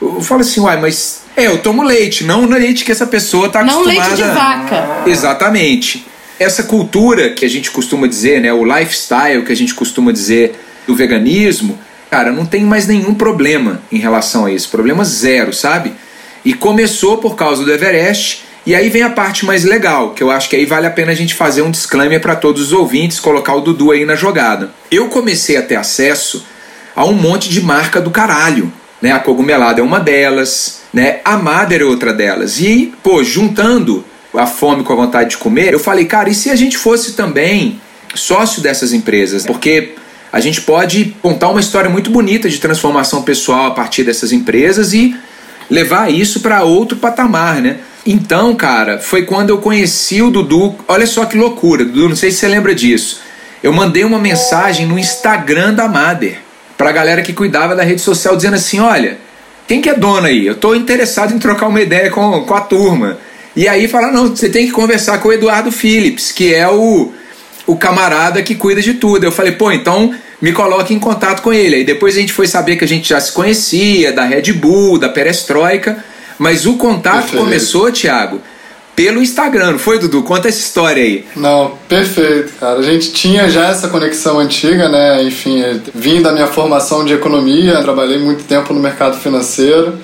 Eu 0.00 0.21
falo 0.21 0.42
assim, 0.42 0.61
uai, 0.61 0.80
mas 0.80 1.23
é, 1.37 1.47
eu 1.47 1.59
tomo 1.59 1.83
leite, 1.83 2.25
não 2.25 2.47
no 2.47 2.56
leite 2.56 2.85
que 2.85 2.92
essa 2.92 3.06
pessoa 3.06 3.49
tá 3.49 3.64
não 3.64 3.80
acostumada. 3.80 4.00
Não 4.00 4.16
leite 4.16 4.23
de 4.23 4.35
vaca. 4.35 5.11
Exatamente. 5.11 6.06
essa 6.38 6.62
cultura 6.62 7.30
que 7.30 7.45
a 7.45 7.49
gente 7.49 7.71
costuma 7.71 8.06
dizer, 8.06 8.40
né, 8.40 8.52
o 8.52 8.64
lifestyle 8.64 9.42
que 9.45 9.52
a 9.52 9.56
gente 9.56 9.75
costuma 9.75 10.12
dizer 10.12 10.54
do 10.87 10.95
veganismo, 10.95 11.78
cara, 12.11 12.30
não 12.30 12.45
tem 12.45 12.64
mais 12.64 12.87
nenhum 12.87 13.14
problema 13.14 13.80
em 13.90 13.99
relação 13.99 14.47
a 14.47 14.52
isso, 14.52 14.68
problema 14.68 15.04
zero, 15.04 15.52
sabe? 15.52 15.92
E 16.45 16.54
começou 16.54 17.18
por 17.18 17.35
causa 17.35 17.64
do 17.64 17.73
Everest, 17.73 18.45
e 18.66 18.75
aí 18.75 18.88
vem 18.88 19.02
a 19.02 19.11
parte 19.11 19.46
mais 19.46 19.64
legal, 19.64 20.11
que 20.11 20.23
eu 20.23 20.30
acho 20.30 20.50
que 20.50 20.56
aí 20.56 20.66
vale 20.66 20.88
a 20.88 20.90
pena 20.90 21.12
a 21.12 21.14
gente 21.14 21.35
fazer 21.35 21.62
um 21.62 21.70
disclaimer 21.70 22.20
para 22.20 22.35
todos 22.35 22.61
os 22.61 22.73
ouvintes, 22.73 23.20
colocar 23.20 23.54
o 23.54 23.61
Dudu 23.61 23.92
aí 23.92 24.04
na 24.04 24.16
jogada. 24.16 24.73
Eu 24.90 25.08
comecei 25.08 25.56
a 25.56 25.62
ter 25.62 25.76
acesso 25.76 26.44
a 26.96 27.04
um 27.04 27.12
monte 27.12 27.49
de 27.49 27.61
marca 27.61 28.00
do 28.00 28.11
caralho, 28.11 28.73
né? 29.00 29.12
A 29.12 29.20
Cogumelada 29.20 29.80
é 29.80 29.85
uma 29.85 30.00
delas, 30.00 30.80
né? 30.92 31.20
A 31.25 31.37
Mader 31.37 31.82
é 31.82 31.85
outra 31.85 32.12
delas. 32.12 32.58
E, 32.58 32.92
pô, 33.04 33.23
juntando 33.23 34.04
a 34.35 34.46
fome 34.46 34.82
com 34.82 34.92
a 34.92 34.96
vontade 34.96 35.30
de 35.30 35.37
comer, 35.37 35.73
eu 35.73 35.78
falei, 35.78 36.04
cara, 36.04 36.28
e 36.28 36.35
se 36.35 36.50
a 36.50 36.56
gente 36.56 36.76
fosse 36.76 37.12
também 37.12 37.80
sócio 38.16 38.61
dessas 38.61 38.92
empresas? 38.92 39.46
Porque 39.46 39.94
a 40.32 40.40
gente 40.40 40.61
pode 40.62 41.14
contar 41.23 41.50
uma 41.50 41.61
história 41.61 41.88
muito 41.88 42.11
bonita 42.11 42.49
de 42.49 42.58
transformação 42.58 43.23
pessoal 43.23 43.66
a 43.66 43.70
partir 43.70 44.02
dessas 44.02 44.32
empresas 44.32 44.92
e 44.92 45.14
levar 45.70 46.12
isso 46.12 46.40
para 46.40 46.64
outro 46.64 46.96
patamar, 46.96 47.62
né? 47.62 47.76
Então, 48.06 48.54
cara, 48.54 48.98
foi 48.98 49.25
quando 49.25 49.50
eu 49.50 49.58
conheci 49.58 50.22
o 50.22 50.30
Dudu. 50.30 50.76
Olha 50.86 51.06
só 51.06 51.25
que 51.25 51.36
loucura, 51.36 51.84
Dudu, 51.84 52.08
não 52.08 52.16
sei 52.16 52.30
se 52.30 52.38
você 52.38 52.48
lembra 52.48 52.75
disso. 52.75 53.20
Eu 53.62 53.72
mandei 53.72 54.04
uma 54.04 54.18
mensagem 54.18 54.86
no 54.86 54.98
Instagram 54.98 55.75
da 55.75 55.88
Mader 55.88 56.38
para 56.78 56.90
a 56.90 56.92
galera 56.92 57.22
que 57.22 57.32
cuidava 57.32 57.75
da 57.75 57.82
rede 57.82 58.00
social 58.00 58.36
dizendo 58.36 58.54
assim: 58.54 58.78
olha, 58.78 59.18
quem 59.66 59.80
que 59.80 59.90
é 59.90 59.94
dona 59.94 60.28
aí? 60.28 60.46
Eu 60.46 60.52
estou 60.52 60.76
interessado 60.76 61.34
em 61.34 61.38
trocar 61.38 61.66
uma 61.66 61.80
ideia 61.80 62.08
com, 62.10 62.42
com 62.42 62.54
a 62.54 62.60
turma. 62.60 63.18
E 63.56 63.66
aí 63.66 63.88
fala, 63.88 64.12
não, 64.12 64.28
você 64.28 64.50
tem 64.50 64.66
que 64.66 64.72
conversar 64.72 65.18
com 65.18 65.28
o 65.28 65.32
Eduardo 65.32 65.72
Phillips, 65.72 66.30
que 66.30 66.54
é 66.54 66.68
o, 66.68 67.10
o 67.66 67.75
camarada 67.75 68.42
que 68.42 68.54
cuida 68.54 68.82
de 68.82 68.94
tudo. 68.94 69.25
Eu 69.25 69.32
falei, 69.32 69.52
pô, 69.52 69.72
então 69.72 70.14
me 70.40 70.52
coloque 70.52 70.92
em 70.92 70.98
contato 70.98 71.40
com 71.40 71.52
ele. 71.52 71.76
Aí 71.76 71.84
depois 71.84 72.16
a 72.16 72.20
gente 72.20 72.34
foi 72.34 72.46
saber 72.46 72.76
que 72.76 72.84
a 72.84 72.88
gente 72.88 73.08
já 73.08 73.18
se 73.18 73.32
conhecia, 73.32 74.12
da 74.12 74.25
Red 74.25 74.52
Bull, 74.52 74.98
da 74.98 75.08
Perestroika, 75.08 76.04
mas 76.38 76.66
o 76.66 76.76
contato 76.76 77.23
Perfeito. 77.23 77.45
começou, 77.45 77.90
Thiago, 77.90 78.40
pelo 78.97 79.23
Instagram, 79.23 79.73
não 79.73 79.78
foi, 79.78 79.99
Dudu? 79.99 80.23
Conta 80.23 80.49
essa 80.49 80.59
história 80.59 81.02
aí. 81.02 81.25
Não, 81.37 81.75
perfeito, 81.87 82.55
cara. 82.59 82.78
A 82.78 82.83
gente 82.83 83.12
tinha 83.12 83.47
já 83.50 83.69
essa 83.69 83.88
conexão 83.88 84.38
antiga, 84.38 84.88
né? 84.88 85.23
Enfim, 85.23 85.62
vim 85.95 86.23
da 86.23 86.33
minha 86.33 86.47
formação 86.47 87.05
de 87.05 87.12
economia, 87.12 87.83
trabalhei 87.83 88.19
muito 88.19 88.45
tempo 88.45 88.73
no 88.73 88.81
mercado 88.81 89.19
financeiro. 89.19 89.99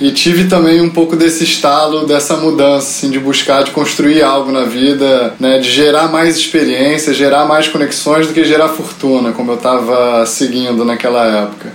E 0.00 0.10
tive 0.12 0.44
também 0.44 0.80
um 0.80 0.90
pouco 0.90 1.16
desse 1.16 1.42
estalo, 1.42 2.06
dessa 2.06 2.36
mudança, 2.36 2.86
assim, 2.86 3.10
de 3.10 3.18
buscar, 3.18 3.64
de 3.64 3.70
construir 3.70 4.22
algo 4.22 4.52
na 4.52 4.64
vida, 4.64 5.34
né, 5.40 5.58
de 5.58 5.70
gerar 5.70 6.08
mais 6.08 6.36
experiência, 6.36 7.14
gerar 7.14 7.46
mais 7.46 7.66
conexões 7.66 8.26
do 8.26 8.34
que 8.34 8.44
gerar 8.44 8.68
fortuna, 8.68 9.32
como 9.32 9.52
eu 9.52 9.56
estava 9.56 10.24
seguindo 10.26 10.84
naquela 10.84 11.24
época. 11.24 11.72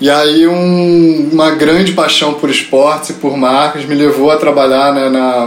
E 0.00 0.10
aí 0.10 0.46
um, 0.46 1.30
uma 1.32 1.52
grande 1.52 1.92
paixão 1.92 2.34
por 2.34 2.50
esportes 2.50 3.10
e 3.10 3.12
por 3.14 3.36
marcas 3.36 3.84
me 3.84 3.94
levou 3.94 4.30
a 4.30 4.36
trabalhar 4.36 4.92
né, 4.92 5.08
na 5.08 5.44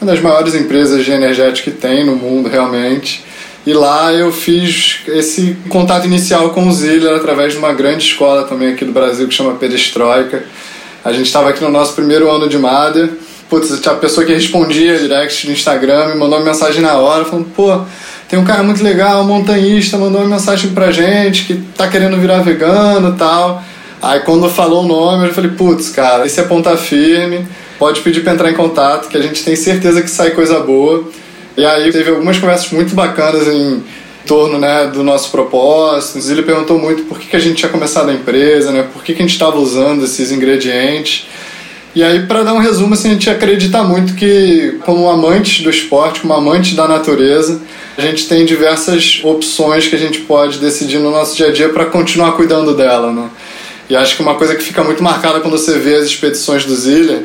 uma 0.00 0.12
das 0.12 0.20
maiores 0.20 0.54
empresas 0.54 1.04
de 1.04 1.10
energética 1.10 1.70
que 1.70 1.76
tem 1.76 2.04
no 2.04 2.16
mundo 2.16 2.48
realmente. 2.48 3.24
E 3.66 3.72
lá 3.72 4.12
eu 4.12 4.30
fiz 4.30 5.00
esse 5.08 5.56
contato 5.68 6.06
inicial 6.06 6.50
com 6.50 6.68
o 6.68 6.72
Ziller 6.72 7.16
através 7.16 7.52
de 7.52 7.58
uma 7.58 7.72
grande 7.72 8.04
escola 8.04 8.44
também 8.44 8.72
aqui 8.72 8.84
do 8.84 8.92
Brasil 8.92 9.26
que 9.26 9.34
chama 9.34 9.54
Perestroika 9.54 10.44
a 11.06 11.12
gente 11.12 11.26
estava 11.26 11.50
aqui 11.50 11.62
no 11.62 11.70
nosso 11.70 11.94
primeiro 11.94 12.28
ano 12.28 12.48
de 12.48 12.58
MADER. 12.58 13.10
Putz, 13.48 13.86
a 13.86 13.94
pessoa 13.94 14.26
que 14.26 14.32
respondia 14.32 14.98
direct 14.98 15.46
no 15.46 15.52
Instagram, 15.52 16.08
me 16.08 16.14
mandou 16.16 16.36
uma 16.36 16.44
mensagem 16.44 16.82
na 16.82 16.94
hora, 16.94 17.24
falando, 17.24 17.46
pô, 17.54 17.80
tem 18.28 18.38
um 18.38 18.44
cara 18.44 18.62
muito 18.62 18.82
legal, 18.82 19.22
um 19.22 19.26
montanhista, 19.26 19.96
mandou 19.96 20.20
uma 20.20 20.36
mensagem 20.36 20.70
pra 20.70 20.90
gente 20.90 21.44
que 21.44 21.54
tá 21.76 21.86
querendo 21.86 22.16
virar 22.16 22.40
vegano 22.40 23.14
e 23.14 23.18
tal. 23.18 23.62
Aí 24.02 24.20
quando 24.20 24.48
falou 24.48 24.84
o 24.84 24.86
nome, 24.86 25.28
eu 25.28 25.34
falei, 25.34 25.50
putz, 25.52 25.90
cara, 25.90 26.26
esse 26.26 26.38
é 26.40 26.42
ponta 26.42 26.76
firme, 26.76 27.46
pode 27.78 28.00
pedir 28.00 28.20
pra 28.20 28.32
entrar 28.32 28.50
em 28.50 28.54
contato, 28.54 29.08
que 29.08 29.16
a 29.16 29.22
gente 29.22 29.42
tem 29.44 29.54
certeza 29.54 30.02
que 30.02 30.10
sai 30.10 30.30
coisa 30.30 30.60
boa. 30.60 31.04
E 31.56 31.64
aí 31.64 31.90
teve 31.90 32.10
algumas 32.10 32.38
conversas 32.38 32.70
muito 32.70 32.94
bacanas 32.94 33.46
em 33.48 33.82
torno 34.26 34.58
né, 34.58 34.88
do 34.88 35.02
nosso 35.02 35.30
propósito. 35.30 36.18
Ele 36.30 36.42
perguntou 36.42 36.78
muito 36.78 37.04
por 37.04 37.18
que, 37.18 37.28
que 37.28 37.36
a 37.36 37.38
gente 37.38 37.56
tinha 37.56 37.70
começado 37.70 38.10
a 38.10 38.12
empresa, 38.12 38.72
né, 38.72 38.86
por 38.92 39.02
que, 39.02 39.14
que 39.14 39.22
a 39.22 39.24
gente 39.24 39.32
estava 39.32 39.58
usando 39.58 40.04
esses 40.04 40.30
ingredientes. 40.32 41.26
E 41.96 42.04
aí, 42.04 42.26
para 42.26 42.42
dar 42.42 42.52
um 42.52 42.58
resumo, 42.58 42.92
assim, 42.92 43.08
a 43.08 43.12
gente 43.12 43.30
acredita 43.30 43.82
muito 43.82 44.14
que, 44.16 44.78
como 44.84 45.08
amantes 45.08 45.64
do 45.64 45.70
esporte, 45.70 46.20
como 46.20 46.34
amantes 46.34 46.74
da 46.74 46.86
natureza, 46.86 47.62
a 47.96 48.02
gente 48.02 48.28
tem 48.28 48.44
diversas 48.44 49.22
opções 49.24 49.88
que 49.88 49.96
a 49.96 49.98
gente 49.98 50.20
pode 50.20 50.58
decidir 50.58 50.98
no 50.98 51.10
nosso 51.10 51.34
dia 51.34 51.46
a 51.46 51.50
dia 51.50 51.70
para 51.70 51.86
continuar 51.86 52.32
cuidando 52.32 52.74
dela. 52.76 53.10
Né? 53.10 53.30
E 53.88 53.96
acho 53.96 54.14
que 54.14 54.20
uma 54.20 54.34
coisa 54.34 54.54
que 54.54 54.62
fica 54.62 54.84
muito 54.84 55.02
marcada 55.02 55.40
quando 55.40 55.56
você 55.56 55.78
vê 55.78 55.94
as 55.94 56.04
expedições 56.04 56.66
do 56.66 56.76
Zilha 56.76 57.24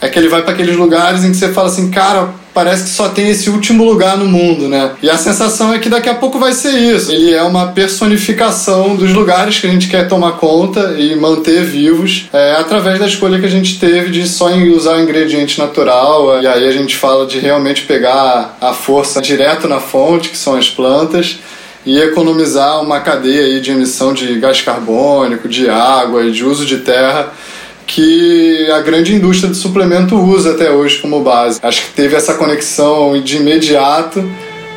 é 0.00 0.08
que 0.08 0.18
ele 0.18 0.28
vai 0.28 0.42
para 0.42 0.52
aqueles 0.52 0.76
lugares 0.76 1.24
em 1.24 1.30
que 1.30 1.36
você 1.36 1.52
fala 1.52 1.68
assim, 1.68 1.90
cara, 1.90 2.30
parece 2.54 2.84
que 2.84 2.90
só 2.90 3.08
tem 3.08 3.28
esse 3.28 3.50
último 3.50 3.84
lugar 3.84 4.16
no 4.16 4.24
mundo, 4.24 4.66
né? 4.66 4.92
E 5.02 5.10
a 5.10 5.16
sensação 5.16 5.74
é 5.74 5.78
que 5.78 5.88
daqui 5.88 6.08
a 6.08 6.14
pouco 6.14 6.38
vai 6.38 6.52
ser 6.52 6.72
isso. 6.72 7.12
Ele 7.12 7.32
é 7.32 7.42
uma 7.42 7.68
personificação 7.68 8.96
dos 8.96 9.12
lugares 9.12 9.58
que 9.58 9.66
a 9.66 9.70
gente 9.70 9.88
quer 9.88 10.08
tomar 10.08 10.32
conta 10.32 10.96
e 10.98 11.14
manter 11.16 11.62
vivos 11.64 12.28
é, 12.32 12.56
através 12.56 12.98
da 12.98 13.06
escolha 13.06 13.38
que 13.38 13.46
a 13.46 13.50
gente 13.50 13.78
teve 13.78 14.10
de 14.10 14.26
só 14.26 14.50
usar 14.74 15.00
ingrediente 15.00 15.58
natural. 15.58 16.42
E 16.42 16.46
aí 16.46 16.66
a 16.66 16.72
gente 16.72 16.96
fala 16.96 17.26
de 17.26 17.38
realmente 17.38 17.82
pegar 17.82 18.56
a 18.60 18.72
força 18.72 19.20
direto 19.20 19.68
na 19.68 19.80
fonte, 19.80 20.30
que 20.30 20.38
são 20.38 20.56
as 20.56 20.68
plantas 20.68 21.38
e 21.84 21.98
economizar 21.98 22.82
uma 22.82 23.00
cadeia 23.00 23.46
aí 23.46 23.60
de 23.60 23.70
emissão 23.70 24.12
de 24.12 24.38
gás 24.38 24.60
carbônico, 24.60 25.48
de 25.48 25.68
água 25.68 26.24
e 26.24 26.30
de 26.30 26.44
uso 26.44 26.66
de 26.66 26.78
terra 26.78 27.32
que 27.94 28.70
a 28.70 28.80
grande 28.80 29.14
indústria 29.14 29.50
de 29.50 29.56
suplemento 29.56 30.16
usa 30.16 30.52
até 30.52 30.70
hoje 30.70 30.98
como 30.98 31.22
base. 31.22 31.58
Acho 31.62 31.86
que 31.86 31.90
teve 31.92 32.14
essa 32.14 32.34
conexão 32.34 33.20
de 33.20 33.38
imediato. 33.38 34.24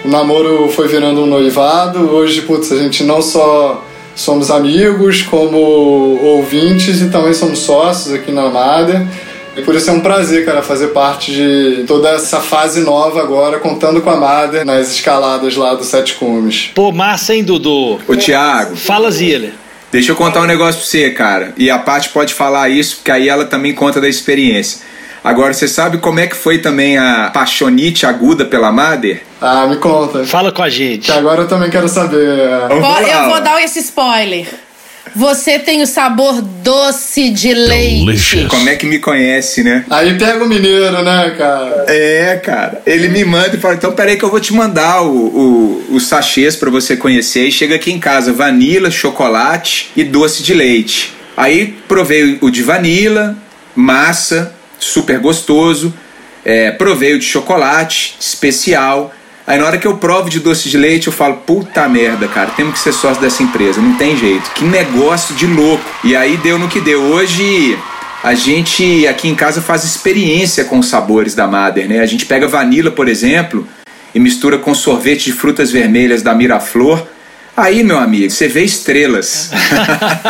O 0.04 0.08
namoro 0.08 0.68
foi 0.70 0.88
virando 0.88 1.22
um 1.22 1.28
noivado. 1.28 2.10
Hoje, 2.10 2.42
putz, 2.42 2.72
a 2.72 2.78
gente 2.78 3.04
não 3.04 3.22
só 3.22 3.86
somos 4.16 4.50
amigos, 4.50 5.22
como 5.22 5.58
ouvintes 5.58 7.02
e 7.02 7.10
também 7.10 7.34
somos 7.34 7.60
sócios 7.60 8.14
aqui 8.14 8.32
na 8.32 8.44
Amada. 8.44 9.08
E 9.56 9.62
por 9.62 9.76
isso 9.76 9.92
é 9.92 9.94
um 9.94 10.00
prazer, 10.00 10.44
cara, 10.44 10.64
fazer 10.64 10.88
parte 10.88 11.32
de 11.32 11.84
toda 11.86 12.10
essa 12.10 12.40
fase 12.40 12.82
nova 12.82 13.22
agora, 13.22 13.60
contando 13.60 14.02
com 14.02 14.10
a 14.10 14.18
Mader 14.18 14.66
nas 14.66 14.92
escaladas 14.92 15.56
lá 15.56 15.76
do 15.76 15.84
Sete 15.84 16.16
Cumes. 16.16 16.72
Pô, 16.74 16.92
massa, 16.92 17.36
hein, 17.36 17.44
Dudu? 17.44 18.00
Ô, 18.08 18.16
Thiago. 18.16 18.76
Fala, 18.76 19.12
Zília. 19.12 19.54
Deixa 19.94 20.12
eu 20.12 20.16
contar 20.16 20.42
um 20.42 20.46
negócio 20.46 20.82
pra 20.82 20.90
você, 20.90 21.12
cara. 21.12 21.54
E 21.56 21.70
a 21.70 21.78
Paty 21.78 22.10
pode 22.10 22.34
falar 22.34 22.68
isso, 22.68 22.96
porque 22.96 23.12
aí 23.12 23.30
ela 23.30 23.46
também 23.46 23.76
conta 23.76 24.02
da 24.02 24.10
experiência. 24.10 24.82
Agora, 25.24 25.54
você 25.54 25.68
sabe 25.68 26.00
como 26.00 26.20
é 26.20 26.26
que 26.26 26.36
foi 26.36 26.58
também 26.58 26.98
a 26.98 27.30
paixonite 27.32 28.04
aguda 28.04 28.44
pela 28.44 28.72
Mader? 28.72 29.22
Ah, 29.40 29.68
me 29.68 29.78
conta. 29.78 30.26
Fala 30.26 30.52
com 30.52 30.64
a 30.64 30.70
gente. 30.70 31.06
Que 31.06 31.12
agora 31.12 31.44
eu 31.44 31.48
também 31.48 31.70
quero 31.70 31.88
saber. 31.88 32.18
Eu 32.72 32.82
vou 32.82 33.40
dar 33.40 33.62
esse 33.64 33.80
spoiler. 33.80 34.48
Você 35.16 35.60
tem 35.60 35.82
o 35.82 35.88
sabor 35.88 36.42
doce 36.42 37.30
de 37.30 37.54
leite. 37.54 38.06
Delicious. 38.06 38.48
Como 38.48 38.68
é 38.70 38.76
que 38.76 38.86
me 38.86 39.00
conhece, 39.00 39.64
né? 39.64 39.86
Aí 39.90 40.18
pega 40.18 40.44
o 40.44 40.48
mineiro, 40.48 41.04
né, 41.04 41.36
cara? 41.38 41.86
É, 41.88 42.36
cara. 42.38 42.82
Ele 42.86 43.10
me 43.10 43.24
manda 43.26 43.56
e 43.56 43.60
fala: 43.60 43.76
então 43.76 43.92
peraí 43.92 44.18
que 44.18 44.24
eu 44.24 44.30
vou 44.30 44.40
te 44.40 44.54
mandar 44.54 45.02
o, 45.04 45.10
o, 45.10 45.96
os 45.96 46.08
sachês 46.08 46.56
para 46.56 46.70
você 46.70 46.96
conhecer. 46.96 47.48
E 47.48 47.52
chega 47.52 47.76
aqui 47.76 47.92
em 47.92 48.00
casa: 48.00 48.32
vanila, 48.32 48.90
chocolate 48.90 49.92
e 49.96 50.04
doce 50.04 50.42
de 50.42 50.54
leite. 50.54 51.14
Aí 51.36 51.76
provei 51.88 52.38
o 52.42 52.50
de 52.50 52.64
vanila, 52.64 53.36
massa, 53.76 54.54
super 54.80 55.20
gostoso. 55.20 55.94
É, 56.46 56.72
provei 56.72 57.14
o 57.14 57.20
de 57.20 57.26
chocolate, 57.26 58.16
especial. 58.20 59.14
Aí 59.46 59.60
na 59.60 59.66
hora 59.66 59.78
que 59.78 59.86
eu 59.86 59.98
provo 59.98 60.30
de 60.30 60.40
doce 60.40 60.70
de 60.70 60.78
leite, 60.78 61.08
eu 61.08 61.14
falo, 61.14 61.36
puta 61.46 61.88
merda, 61.90 62.28
cara, 62.30 62.52
temos 62.52 62.74
que 62.74 62.80
ser 62.80 62.94
sócio 62.94 63.22
dessa 63.22 63.44
empresa, 63.44 63.82
não 63.82 63.96
tem 63.96 64.16
jeito. 64.16 64.50
Que 64.52 64.64
negócio 64.64 65.36
de 65.36 65.46
louco. 65.46 65.84
E 66.04 66.16
aí 66.16 66.38
deu 66.38 66.58
no 66.58 66.70
que 66.70 66.80
deu. 66.80 67.02
Hoje 67.02 67.78
a 68.24 68.34
gente 68.34 69.06
aqui 69.06 69.28
em 69.28 69.36
casa 69.36 69.62
faz 69.62 69.84
experiência 69.84 70.64
com 70.64 70.80
os 70.80 70.88
sabores 70.88 71.36
da 71.36 71.46
Mother, 71.46 71.90
né? 71.90 72.00
A 72.00 72.06
gente 72.06 72.26
pega 72.26 72.48
vanila, 72.48 72.90
por 72.90 73.10
exemplo, 73.10 73.68
e 74.16 74.20
mistura 74.20 74.58
com 74.58 74.74
sorvete 74.74 75.26
de 75.26 75.34
frutas 75.34 75.70
vermelhas 75.70 76.22
da 76.22 76.34
Miraflor. 76.34 77.06
Aí, 77.56 77.84
meu 77.84 78.00
amigo, 78.00 78.32
você 78.32 78.48
vê 78.48 78.64
estrelas. 78.64 79.52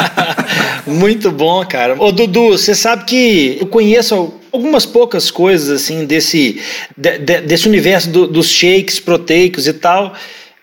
Muito 0.87 1.31
bom, 1.31 1.63
cara. 1.65 1.95
Ô, 1.97 2.11
Dudu, 2.11 2.57
você 2.57 2.73
sabe 2.73 3.05
que 3.05 3.57
eu 3.61 3.67
conheço 3.67 4.33
algumas 4.53 4.85
poucas 4.85 5.31
coisas 5.31 5.81
assim 5.81 6.05
desse, 6.05 6.61
de, 6.95 7.17
de, 7.17 7.41
desse 7.41 7.67
universo 7.67 8.09
do, 8.09 8.27
dos 8.27 8.49
shakes 8.49 8.99
proteicos 8.99 9.67
e 9.67 9.73
tal, 9.73 10.13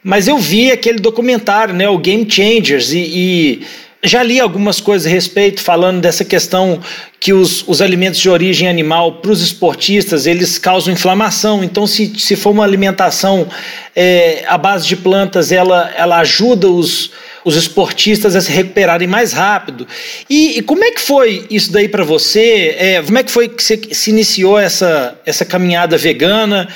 mas 0.02 0.28
eu 0.28 0.38
vi 0.38 0.70
aquele 0.70 0.98
documentário, 1.00 1.74
né, 1.74 1.88
o 1.88 1.98
Game 1.98 2.24
Changers, 2.30 2.92
e, 2.92 2.98
e 2.98 3.62
Já 4.02 4.22
li 4.22 4.40
algumas 4.40 4.80
coisas 4.80 5.06
a 5.06 5.10
respeito, 5.14 5.60
falando 5.60 6.00
dessa 6.00 6.24
questão 6.24 6.80
que 7.18 7.34
os, 7.34 7.62
os 7.68 7.82
alimentos 7.82 8.18
de 8.18 8.30
origem 8.30 8.66
animal, 8.66 9.20
para 9.20 9.30
os 9.30 9.42
esportistas, 9.42 10.26
eles 10.26 10.56
causam 10.56 10.94
inflamação. 10.94 11.62
Então, 11.62 11.86
se, 11.86 12.10
se 12.18 12.34
for 12.34 12.50
uma 12.50 12.64
alimentação 12.64 13.46
é, 13.94 14.42
à 14.46 14.56
base 14.56 14.86
de 14.86 14.96
plantas, 14.96 15.52
ela, 15.52 15.92
ela 15.94 16.18
ajuda 16.20 16.66
os, 16.66 17.10
os 17.44 17.56
esportistas 17.56 18.36
a 18.36 18.40
se 18.40 18.50
recuperarem 18.50 19.08
mais 19.08 19.32
rápido. 19.32 19.86
E, 20.28 20.58
e 20.58 20.62
como 20.62 20.84
é 20.84 20.90
que 20.90 21.00
foi 21.00 21.46
isso 21.50 21.72
daí 21.72 21.88
para 21.88 22.04
você? 22.04 22.74
É, 22.78 23.02
como 23.02 23.18
é 23.18 23.22
que 23.22 23.30
foi 23.30 23.48
que 23.48 23.62
você 23.62 23.80
se 23.92 24.10
iniciou 24.10 24.58
essa, 24.58 25.18
essa 25.24 25.44
caminhada 25.44 25.96
vegana? 25.96 26.68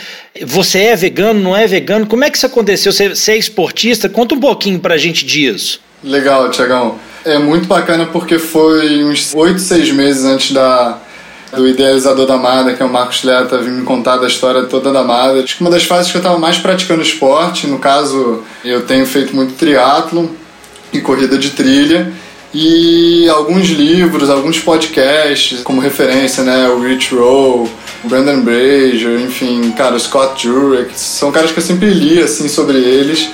Você 0.43 0.81
é 0.81 0.97
vegano, 0.97 1.41
não 1.41 1.57
é 1.57 1.67
vegano? 1.67 2.07
Como 2.07 2.25
é 2.25 2.31
que 2.31 2.37
isso 2.37 2.47
aconteceu? 2.47 2.93
Você, 2.93 3.11
você 3.11 3.33
é 3.33 3.37
esportista? 3.37 4.09
Conta 4.09 4.35
um 4.35 4.41
pouquinho 4.41 4.81
para 4.81 4.95
a 4.95 4.99
gente 4.99 5.25
disso. 5.25 5.81
Legal, 6.03 6.51
Tiagão. 6.51 6.99
É 7.25 7.39
muito 7.39 7.67
bacana 7.67 8.07
porque 8.07 8.39
foi 8.39 9.03
uns 9.05 9.35
oito, 9.35 9.61
seis 9.61 9.91
meses 9.91 10.25
antes 10.25 10.53
da, 10.53 10.99
do 11.55 11.67
idealizador 11.67 12.27
da 12.27 12.37
Mada, 12.37 12.75
que 12.75 12.83
é 12.83 12.87
o 12.87 12.93
Marcos 12.93 13.23
Leta, 13.23 13.57
vir 13.59 13.71
me 13.71 13.85
contar 13.85 14.19
da 14.19 14.27
história 14.27 14.65
toda 14.65 14.93
da 14.93 15.03
Mada. 15.03 15.43
Acho 15.43 15.57
que 15.57 15.63
uma 15.63 15.71
das 15.71 15.85
fases 15.85 16.11
que 16.11 16.19
eu 16.19 16.21
estava 16.21 16.39
mais 16.39 16.59
praticando 16.59 17.01
esporte, 17.01 17.67
no 17.67 17.79
caso, 17.79 18.43
eu 18.63 18.83
tenho 18.83 19.07
feito 19.07 19.35
muito 19.35 19.55
triatlo 19.55 20.44
corrida 21.01 21.39
de 21.39 21.51
trilha 21.51 22.13
e 22.53 23.29
alguns 23.29 23.67
livros, 23.69 24.31
alguns 24.31 24.61
podcasts 24.61 25.61
como 25.63 25.81
referência, 25.81 26.45
né, 26.45 26.69
o 26.69 26.81
Rich 26.81 27.15
Roll, 27.15 27.69
Brandon 28.05 28.41
Brazier, 28.43 29.21
enfim, 29.21 29.73
cara, 29.77 29.97
o 29.97 30.01
Scott 30.01 30.47
Jurek, 30.47 30.91
são 30.95 31.33
caras 31.33 31.51
que 31.51 31.59
eu 31.59 31.63
sempre 31.63 31.91
li 31.91 32.23
assim 32.23 32.49
sobre 32.49 32.79
eles 32.79 33.29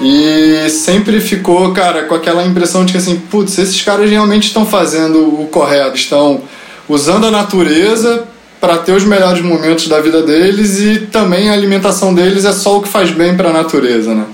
e 0.00 0.70
sempre 0.70 1.20
ficou, 1.20 1.72
cara, 1.72 2.04
com 2.04 2.14
aquela 2.14 2.46
impressão 2.46 2.84
de 2.84 2.92
que 2.92 2.98
assim, 2.98 3.16
putz, 3.16 3.58
esses 3.58 3.82
caras 3.82 4.08
realmente 4.08 4.46
estão 4.46 4.64
fazendo 4.64 5.42
o 5.42 5.48
correto, 5.48 5.96
estão 5.96 6.42
usando 6.88 7.26
a 7.26 7.30
natureza 7.30 8.24
para 8.60 8.78
ter 8.78 8.92
os 8.92 9.04
melhores 9.04 9.42
momentos 9.42 9.88
da 9.88 10.00
vida 10.00 10.22
deles 10.22 10.78
e 10.78 11.06
também 11.06 11.50
a 11.50 11.54
alimentação 11.54 12.14
deles 12.14 12.44
é 12.44 12.52
só 12.52 12.78
o 12.78 12.82
que 12.82 12.88
faz 12.88 13.10
bem 13.10 13.36
para 13.36 13.48
a 13.48 13.52
natureza, 13.52 14.14
né? 14.14 14.26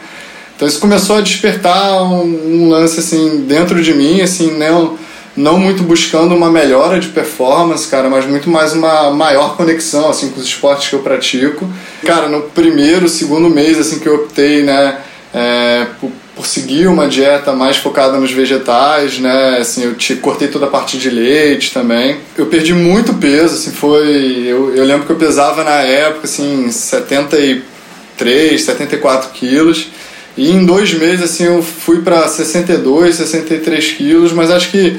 Então 0.56 0.66
isso 0.66 0.80
começou 0.80 1.16
a 1.16 1.20
despertar 1.20 2.02
um, 2.02 2.24
um, 2.24 2.68
lance 2.70 2.98
assim 2.98 3.44
dentro 3.46 3.82
de 3.82 3.92
mim, 3.92 4.22
assim, 4.22 4.56
não 4.56 4.98
não 5.36 5.58
muito 5.58 5.82
buscando 5.82 6.34
uma 6.34 6.50
melhora 6.50 6.98
de 6.98 7.08
performance, 7.08 7.86
cara, 7.86 8.08
mas 8.08 8.24
muito 8.24 8.48
mais 8.48 8.72
uma 8.72 9.10
maior 9.10 9.54
conexão 9.54 10.08
assim 10.08 10.30
com 10.30 10.40
os 10.40 10.46
esportes 10.46 10.88
que 10.88 10.94
eu 10.94 11.00
pratico. 11.00 11.68
Cara, 12.06 12.26
no 12.26 12.40
primeiro, 12.40 13.06
segundo 13.06 13.50
mês 13.50 13.78
assim 13.78 13.98
que 13.98 14.08
eu 14.08 14.14
optei, 14.14 14.62
né, 14.62 14.96
é, 15.34 15.86
por, 16.00 16.10
por, 16.34 16.46
seguir 16.46 16.86
uma 16.86 17.06
dieta 17.06 17.52
mais 17.52 17.76
focada 17.76 18.18
nos 18.18 18.32
vegetais, 18.32 19.18
né? 19.18 19.58
Assim, 19.58 19.84
eu 19.84 19.94
te, 19.94 20.14
cortei 20.16 20.48
toda 20.48 20.64
a 20.64 20.70
parte 20.70 20.96
de 20.96 21.10
leite 21.10 21.74
também. 21.74 22.16
Eu 22.38 22.46
perdi 22.46 22.72
muito 22.72 23.12
peso, 23.12 23.54
assim, 23.54 23.70
foi... 23.70 24.46
Eu, 24.46 24.74
eu 24.74 24.84
lembro 24.84 25.04
que 25.04 25.12
eu 25.12 25.16
pesava 25.16 25.62
na 25.62 25.82
época, 25.82 26.24
assim, 26.24 26.70
73, 26.70 28.62
74 28.62 29.28
quilos. 29.30 29.88
E 30.36 30.50
em 30.50 30.66
dois 30.66 30.92
meses, 30.92 31.22
assim, 31.22 31.44
eu 31.44 31.62
fui 31.62 32.02
para 32.02 32.28
62, 32.28 33.16
63 33.16 33.92
quilos, 33.92 34.32
mas 34.32 34.50
acho 34.50 34.70
que 34.70 34.98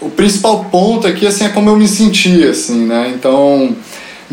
o 0.00 0.08
principal 0.08 0.64
ponto 0.70 1.06
aqui, 1.06 1.26
assim, 1.26 1.44
é 1.44 1.48
como 1.48 1.68
eu 1.68 1.76
me 1.76 1.86
sentia, 1.86 2.50
assim, 2.50 2.86
né? 2.86 3.12
Então 3.14 3.76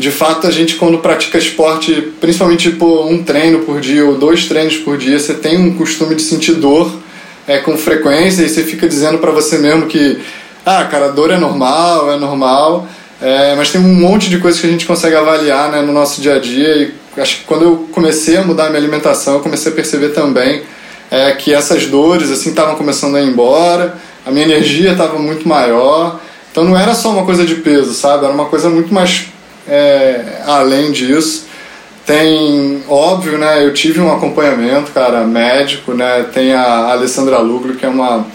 de 0.00 0.10
fato 0.10 0.46
a 0.46 0.50
gente 0.50 0.76
quando 0.76 0.98
pratica 0.98 1.36
esporte, 1.36 1.92
principalmente 2.18 2.70
tipo 2.70 3.04
um 3.04 3.22
treino 3.22 3.60
por 3.60 3.80
dia 3.80 4.04
ou 4.06 4.16
dois 4.16 4.46
treinos 4.46 4.78
por 4.78 4.96
dia, 4.96 5.18
você 5.18 5.34
tem 5.34 5.58
um 5.58 5.74
costume 5.74 6.14
de 6.14 6.22
sentir 6.22 6.54
dor 6.54 6.90
é, 7.46 7.58
com 7.58 7.76
frequência 7.76 8.42
e 8.42 8.48
você 8.48 8.64
fica 8.64 8.88
dizendo 8.88 9.18
para 9.18 9.30
você 9.30 9.58
mesmo 9.58 9.86
que 9.86 10.18
ah, 10.64 10.84
cara, 10.84 11.08
dor 11.08 11.30
é 11.30 11.38
normal, 11.38 12.10
é 12.12 12.18
normal, 12.18 12.88
é, 13.20 13.54
mas 13.56 13.70
tem 13.70 13.80
um 13.80 13.94
monte 13.94 14.30
de 14.30 14.38
coisas 14.38 14.58
que 14.58 14.66
a 14.66 14.70
gente 14.70 14.86
consegue 14.86 15.14
avaliar 15.14 15.70
né, 15.70 15.82
no 15.82 15.92
nosso 15.92 16.20
dia 16.20 16.36
a 16.36 16.38
dia 16.38 16.76
e 16.76 16.94
acho 17.20 17.38
que 17.38 17.44
quando 17.44 17.62
eu 17.62 17.88
comecei 17.92 18.36
a 18.36 18.42
mudar 18.42 18.66
a 18.66 18.68
minha 18.70 18.80
alimentação, 18.80 19.34
eu 19.34 19.40
comecei 19.40 19.70
a 19.72 19.74
perceber 19.74 20.10
também 20.10 20.62
é, 21.10 21.32
que 21.32 21.52
essas 21.52 21.86
dores 21.86 22.30
assim 22.30 22.50
estavam 22.50 22.76
começando 22.76 23.16
a 23.16 23.20
ir 23.20 23.28
embora, 23.28 23.96
a 24.24 24.30
minha 24.30 24.44
energia 24.44 24.92
estava 24.92 25.18
muito 25.18 25.48
maior, 25.48 26.20
então 26.50 26.64
não 26.64 26.78
era 26.78 26.94
só 26.94 27.10
uma 27.10 27.24
coisa 27.24 27.44
de 27.44 27.56
peso, 27.56 27.92
sabe? 27.94 28.24
Era 28.24 28.34
uma 28.34 28.46
coisa 28.46 28.68
muito 28.68 28.92
mais 28.92 29.26
é, 29.68 30.42
além 30.46 30.90
disso, 30.90 31.46
tem, 32.06 32.82
óbvio, 32.88 33.38
né, 33.38 33.64
eu 33.64 33.72
tive 33.72 34.00
um 34.00 34.12
acompanhamento, 34.12 34.90
cara, 34.90 35.22
médico, 35.24 35.92
né, 35.94 36.26
tem 36.32 36.52
a 36.52 36.90
Alessandra 36.90 37.38
Luglio, 37.38 37.76
que 37.76 37.86
é 37.86 37.88
uma 37.88 38.26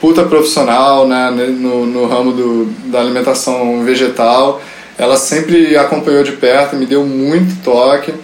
puta 0.00 0.22
profissional, 0.22 1.08
né, 1.08 1.30
no, 1.30 1.84
no 1.84 2.06
ramo 2.06 2.32
do, 2.32 2.66
da 2.90 3.00
alimentação 3.00 3.82
vegetal, 3.82 4.60
ela 4.96 5.16
sempre 5.16 5.76
acompanhou 5.76 6.22
de 6.22 6.32
perto, 6.32 6.76
me 6.76 6.86
deu 6.86 7.04
muito 7.04 7.60
toque, 7.64 8.14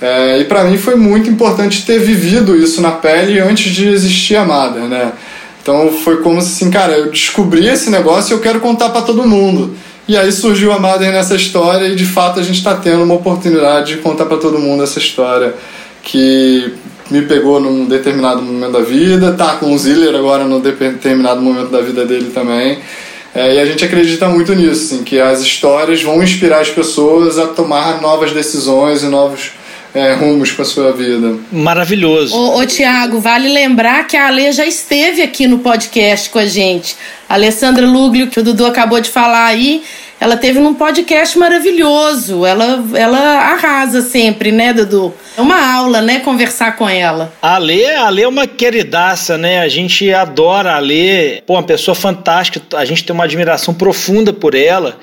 é, 0.00 0.38
e 0.38 0.44
para 0.44 0.64
mim 0.64 0.76
foi 0.76 0.94
muito 0.94 1.28
importante 1.30 1.84
ter 1.86 1.98
vivido 1.98 2.56
isso 2.56 2.80
na 2.80 2.92
pele 2.92 3.38
antes 3.40 3.72
de 3.72 3.88
existir 3.88 4.36
a 4.36 4.44
Mother, 4.44 4.84
né, 4.84 5.12
então 5.66 5.90
foi 5.90 6.18
como 6.18 6.38
assim, 6.38 6.70
cara, 6.70 6.92
eu 6.92 7.10
descobri 7.10 7.66
esse 7.66 7.90
negócio 7.90 8.32
e 8.32 8.34
eu 8.36 8.40
quero 8.40 8.60
contar 8.60 8.90
para 8.90 9.02
todo 9.02 9.26
mundo. 9.26 9.74
E 10.06 10.16
aí 10.16 10.30
surgiu 10.30 10.72
a 10.72 10.78
Madden 10.78 11.10
nessa 11.10 11.34
história 11.34 11.88
e 11.88 11.96
de 11.96 12.04
fato 12.04 12.38
a 12.38 12.42
gente 12.44 12.58
está 12.58 12.76
tendo 12.76 13.02
uma 13.02 13.14
oportunidade 13.14 13.96
de 13.96 14.00
contar 14.00 14.26
para 14.26 14.36
todo 14.36 14.60
mundo 14.60 14.84
essa 14.84 15.00
história 15.00 15.52
que 16.04 16.72
me 17.10 17.22
pegou 17.22 17.58
num 17.60 17.86
determinado 17.86 18.40
momento 18.40 18.70
da 18.70 18.80
vida, 18.80 19.32
tá 19.32 19.56
com 19.56 19.72
o 19.72 19.78
Ziller 19.78 20.14
agora 20.14 20.44
num 20.44 20.60
determinado 20.60 21.40
momento 21.40 21.70
da 21.70 21.80
vida 21.80 22.04
dele 22.04 22.30
também. 22.32 22.78
É, 23.34 23.56
e 23.56 23.58
a 23.58 23.66
gente 23.66 23.84
acredita 23.84 24.28
muito 24.28 24.54
nisso, 24.54 24.94
assim, 24.94 25.02
que 25.02 25.18
as 25.18 25.40
histórias 25.40 26.00
vão 26.00 26.22
inspirar 26.22 26.60
as 26.60 26.70
pessoas 26.70 27.40
a 27.40 27.48
tomar 27.48 28.00
novas 28.00 28.30
decisões 28.30 29.02
e 29.02 29.06
novos 29.06 29.50
é, 29.94 30.14
rumos 30.14 30.52
com 30.52 30.62
a 30.62 30.64
sua 30.64 30.92
vida. 30.92 31.36
Maravilhoso. 31.52 32.36
Ô, 32.36 32.58
ô 32.58 32.66
Tiago, 32.66 33.20
vale 33.20 33.48
lembrar 33.48 34.06
que 34.06 34.16
a 34.16 34.26
Ale 34.26 34.52
já 34.52 34.66
esteve 34.66 35.22
aqui 35.22 35.46
no 35.46 35.58
podcast 35.60 36.30
com 36.30 36.38
a 36.38 36.46
gente. 36.46 36.96
A 37.28 37.34
Alessandra 37.34 37.86
Luglio, 37.86 38.28
que 38.28 38.38
o 38.38 38.42
Dudu 38.42 38.66
acabou 38.66 39.00
de 39.00 39.10
falar 39.10 39.46
aí, 39.46 39.82
ela 40.20 40.36
teve 40.36 40.58
num 40.58 40.74
podcast 40.74 41.38
maravilhoso. 41.38 42.44
Ela, 42.44 42.84
ela 42.94 43.18
arrasa 43.18 44.02
sempre, 44.02 44.52
né, 44.52 44.72
Dudu? 44.72 45.14
É 45.36 45.40
uma 45.40 45.74
aula, 45.74 46.00
né, 46.00 46.20
conversar 46.20 46.76
com 46.76 46.88
ela. 46.88 47.32
A 47.42 47.58
Lê, 47.58 47.94
a 47.94 48.08
Lê 48.08 48.22
é 48.22 48.28
uma 48.28 48.46
queridaça, 48.46 49.36
né? 49.36 49.60
A 49.60 49.68
gente 49.68 50.10
adora 50.12 50.74
a 50.74 50.78
Lê. 50.78 51.42
Pô, 51.42 51.54
uma 51.54 51.62
pessoa 51.62 51.94
fantástica. 51.94 52.62
A 52.74 52.84
gente 52.86 53.04
tem 53.04 53.12
uma 53.12 53.24
admiração 53.24 53.74
profunda 53.74 54.32
por 54.32 54.54
ela. 54.54 54.98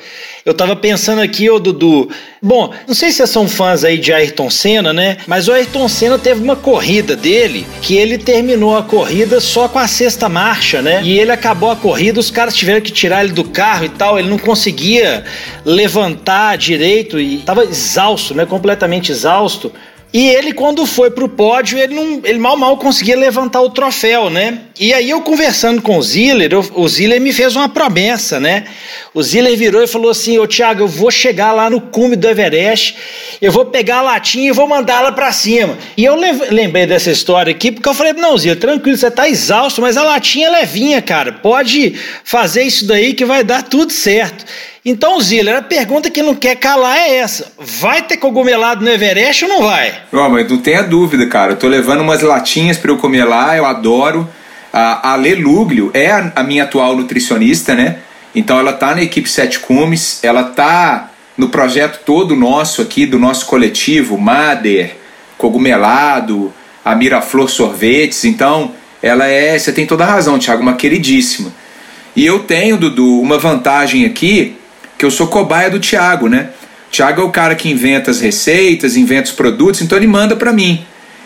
Eu 0.46 0.54
tava 0.54 0.76
pensando 0.76 1.22
aqui, 1.22 1.50
ô 1.50 1.60
Dudu. 1.60 2.10
Bom, 2.41 2.74
não 2.86 2.93
sei 2.93 3.12
se 3.12 3.17
vocês 3.17 3.30
são 3.30 3.48
fãs 3.48 3.84
aí 3.86 3.98
de 3.98 4.12
Ayrton 4.12 4.50
Senna, 4.50 4.91
né? 4.91 5.17
Mas 5.26 5.48
o 5.48 5.54
Ayrton 5.54 5.88
Senna 5.88 6.17
teve 6.17 6.43
uma 6.43 6.56
corrida 6.56 7.15
dele 7.15 7.65
que 7.82 7.96
ele 7.96 8.17
terminou 8.17 8.76
a 8.76 8.84
corrida 8.84 9.39
só 9.39 9.69
com 9.69 9.80
a 9.80 9.88
sexta 9.88 10.28
marcha, 10.28 10.82
né? 10.82 11.00
E 11.04 11.17
ele 11.17 11.32
acabou 11.32 11.72
a 11.72 11.76
corrida, 11.76 12.19
os 12.19 12.30
caras 12.30 12.56
tiveram 12.56 12.82
que 12.82 12.91
tirar 12.91 13.24
ele 13.24 13.34
do 13.34 13.46
carro 13.46 13.86
e 13.86 13.89
tal. 13.89 14.19
Ele 14.19 14.30
não 14.30 14.38
conseguia 14.38 15.24
levantar 15.63 16.58
direito 16.58 17.19
e 17.19 17.38
tava 17.38 17.63
exausto, 17.63 18.34
né? 18.34 18.46
Completamente 18.46 19.12
exausto. 19.12 19.72
E 20.13 20.30
ele, 20.30 20.54
quando 20.54 20.86
foi 20.86 21.10
pro 21.10 21.28
pódio, 21.28 21.80
ele, 21.80 21.95
não, 21.95 22.21
ele 22.23 22.38
mal 22.38 22.56
mal 22.56 22.78
conseguia 22.78 23.17
levantar 23.17 23.62
o 23.62 23.71
troféu, 23.71 24.30
né? 24.30 24.60
E 24.80 24.93
aí 24.93 25.10
eu 25.10 25.21
conversando 25.21 25.82
com 25.82 25.97
o 25.97 26.04
Ziller, 26.04 26.54
eu, 26.54 26.63
o 26.76 26.88
Ziller 26.88 27.19
me 27.19 27.34
fez 27.34 27.56
uma 27.56 27.67
promessa, 27.67 28.39
né? 28.39 28.65
O 29.12 29.23
Ziller 29.23 29.58
virou 29.58 29.82
e 29.82 29.88
falou 29.88 30.12
assim: 30.12 30.38
Ô 30.38 30.45
Thiago, 30.45 30.84
eu 30.84 30.88
vou 30.88 31.10
chegar 31.10 31.52
lá 31.52 31.67
no 31.67 31.82
cume 31.82 32.15
do 32.15 32.30
Everest, 32.30 32.95
eu 33.41 33.52
vou 33.52 33.65
pegar 33.65 33.97
a 33.97 34.02
latinha 34.04 34.49
e 34.49 34.52
vou 34.52 34.67
mandá-la 34.67 35.12
para 35.12 35.32
cima. 35.32 35.80
E 35.97 36.06
eu 36.06 36.15
lembrei 36.15 36.86
dessa 36.86 37.10
história 37.10 37.49
aqui 37.49 37.71
porque 37.71 37.89
eu 37.89 37.95
falei: 37.95 38.13
Não, 38.13 38.38
Ziller, 38.38 38.60
tranquilo, 38.60 38.95
você 38.95 39.10
tá 39.10 39.28
exausto, 39.28 39.82
mas 39.82 39.97
a 39.97 40.04
latinha 40.04 40.45
é 40.45 40.52
levinha, 40.52 41.02
cara. 41.02 41.32
Pode 41.32 41.95
fazer 42.23 42.62
isso 42.62 42.86
daí 42.86 43.15
que 43.15 43.26
vai 43.26 43.43
dar 43.43 43.63
tudo 43.63 43.91
certo. 43.91 44.45
Então, 44.86 45.17
Ziller, 45.22 45.56
a 45.58 45.62
pergunta 45.62 46.10
que 46.10 46.22
não 46.22 46.36
quer 46.36 46.58
calar 46.58 46.98
é 46.98 47.15
essa: 47.15 47.54
vai 47.58 48.02
ter 48.02 48.17
cogumelado 48.17 48.84
no 48.84 48.91
Everest 48.91 49.46
ou 49.46 49.50
não 49.50 49.63
vai? 49.63 49.93
Não, 50.12 50.30
mas 50.30 50.50
não 50.50 50.58
tenha 50.58 50.84
dúvida, 50.84 51.26
cara. 51.28 51.54
Eu 51.54 51.58
tô 51.58 51.67
levando 51.67 52.02
umas 52.02 52.22
latinhas 52.22 52.78
para 52.78 52.91
eu 52.91 52.98
comer 52.98 53.24
lá, 53.24 53.56
eu 53.56 53.65
adoro. 53.65 54.28
A 54.74 55.13
Ale 55.13 55.36
Luglio 55.36 55.91
é 55.93 56.10
a, 56.36 56.43
minha 56.43 56.63
atual 56.63 56.98
nutricionista, 56.98 57.76
né? 57.76 57.98
Então 58.34 58.60
ela 58.60 58.74
tá 58.74 58.96
na 58.96 59.04
equipe 59.04 59.30
Sete 59.30 59.60
Cumes, 59.60 60.19
ela 60.24 60.43
tá 60.46 61.12
no 61.38 61.50
projeto 61.50 62.04
todo 62.04 62.36
nosso 62.36 62.82
aqui, 62.82 63.06
do 63.06 63.19
nosso 63.19 63.46
coletivo, 63.46 64.17
Mader, 64.17 64.98
Cogumelado, 65.38 66.52
a 66.84 66.96
Miraflor 66.96 67.48
Sorvetes. 67.50 68.26
Então, 68.26 68.72
ela 69.02 69.28
é, 69.28 69.58
você 69.58 69.72
tem 69.72 69.86
toda 69.86 70.04
a 70.04 70.08
razão, 70.08 70.39
Thiago, 70.39 70.63
uma 70.63 70.74
queridíssima. 70.74 71.54
E 72.15 72.26
eu 72.26 72.39
tenho, 72.39 72.78
Dudu, 72.78 73.22
uma 73.22 73.38
vantagem 73.38 74.06
aqui, 74.06 74.58
que 75.04 75.06
eu 75.06 75.12
sou 75.12 75.28
cobaia 75.28 75.70
do 75.70 75.82
Thiago, 75.82 76.30
né? 76.30 76.52
O 76.88 76.92
Thiago 76.92 77.22
é 77.22 77.26
o 77.26 77.30
cara 77.30 77.56
que 77.56 77.70
inventa 77.70 78.10
as 78.10 78.22
receitas, 78.22 78.96
inventa 78.96 79.26
os 79.26 79.36
produtos, 79.36 79.82
então 79.82 79.98
ele 79.98 80.08
manda 80.08 80.34
para 80.34 80.54
mim. 80.54 80.86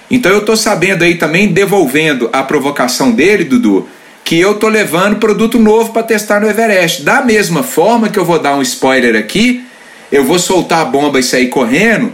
Então 0.10 0.32
eu 0.32 0.44
tô 0.44 0.56
sabendo 0.56 1.04
aí 1.04 1.14
também, 1.14 1.50
devolvendo 1.50 2.28
a 2.34 2.42
provocação 2.42 3.12
dele, 3.12 3.44
Dudu, 3.44 3.88
que 4.24 4.40
eu 4.40 4.56
tô 4.56 4.68
levando 4.68 5.18
produto 5.18 5.60
novo 5.60 5.94
para 5.94 6.02
testar 6.02 6.40
no 6.40 6.50
Everest. 6.50 7.04
Da 7.04 7.22
mesma 7.22 7.62
forma 7.62 8.10
que 8.10 8.18
eu 8.18 8.26
vou 8.26 8.40
dar 8.40 8.56
um 8.56 8.64
spoiler 8.64 9.16
aqui, 9.16 9.64
eu 10.12 10.24
vou 10.24 10.40
soltar 10.40 10.80
a 10.80 10.86
bomba 10.86 11.20
e 11.20 11.24
sair 11.24 11.50
correndo 11.50 12.14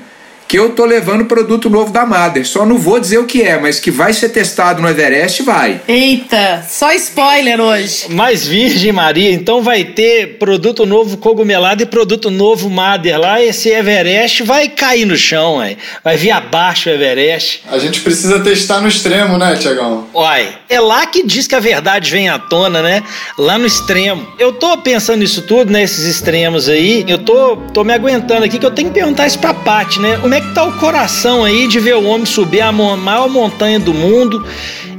que 0.54 0.60
eu 0.60 0.70
tô 0.70 0.86
levando 0.86 1.26
produto 1.26 1.68
novo 1.68 1.92
da 1.92 2.06
Mother. 2.06 2.46
Só 2.46 2.64
não 2.64 2.78
vou 2.78 3.00
dizer 3.00 3.18
o 3.18 3.26
que 3.26 3.42
é, 3.42 3.60
mas 3.60 3.80
que 3.80 3.90
vai 3.90 4.14
ser 4.14 4.30
testado 4.30 4.84
no 4.84 4.88
Everest, 4.88 5.42
vai. 5.42 5.82
Eita, 5.88 6.64
só 6.70 6.94
spoiler 6.94 7.60
hoje. 7.60 8.06
Mais 8.10 8.46
Virgem 8.46 8.92
Maria, 8.92 9.32
então 9.32 9.64
vai 9.64 9.84
ter 9.84 10.38
produto 10.38 10.86
novo 10.86 11.18
cogumelado 11.18 11.82
e 11.82 11.88
produto 11.88 12.30
novo 12.30 12.70
Mother 12.70 13.20
lá. 13.20 13.42
Esse 13.42 13.70
Everest 13.70 14.44
vai 14.44 14.70
cair 14.70 15.06
no 15.06 15.18
chão, 15.18 15.56
ué. 15.56 15.76
vai 16.04 16.18
vir 16.18 16.30
abaixo 16.30 16.88
o 16.88 16.94
Everest. 16.94 17.64
A 17.72 17.80
gente 17.80 18.02
precisa 18.02 18.40
testar 18.40 18.80
no 18.80 18.88
extremo, 18.88 19.40
né, 19.40 19.56
Tiagão? 19.56 20.08
Uai, 20.14 20.56
é 20.70 20.80
lá 20.80 21.08
que 21.08 21.26
diz 21.26 21.48
que 21.48 21.56
a 21.56 21.60
verdade 21.60 22.12
vem 22.12 22.30
à 22.30 22.38
tona, 22.38 22.84
né? 22.84 23.02
Lá 23.40 23.58
no 23.58 23.66
extremo. 23.66 24.28
Eu 24.38 24.54
tô 24.54 24.78
pensando 24.78 25.18
nisso 25.18 25.42
tudo, 25.42 25.72
nesses 25.72 26.06
extremos 26.06 26.70
aí. 26.70 27.04
Eu 27.08 27.18
tô, 27.18 27.58
tô 27.74 27.84
me 27.84 27.92
aguentando 27.92 28.46
aqui 28.46 28.60
que 28.60 28.66
eu 28.68 28.72
tenho 28.72 28.90
que 28.90 28.94
perguntar 28.94 29.26
isso 29.26 29.40
pra 29.40 29.52
Paty, 29.52 30.00
né? 30.00 30.20
Como 30.22 30.36
é 30.36 30.43
que 30.44 30.54
tá 30.54 30.64
o 30.64 30.74
coração 30.74 31.44
aí 31.44 31.68
de 31.68 31.80
ver 31.80 31.96
o 31.96 32.04
homem 32.06 32.26
subir 32.26 32.62
a 32.62 32.72
maior 32.72 33.30
montanha 33.30 33.80
do 33.80 33.94
mundo, 33.94 34.46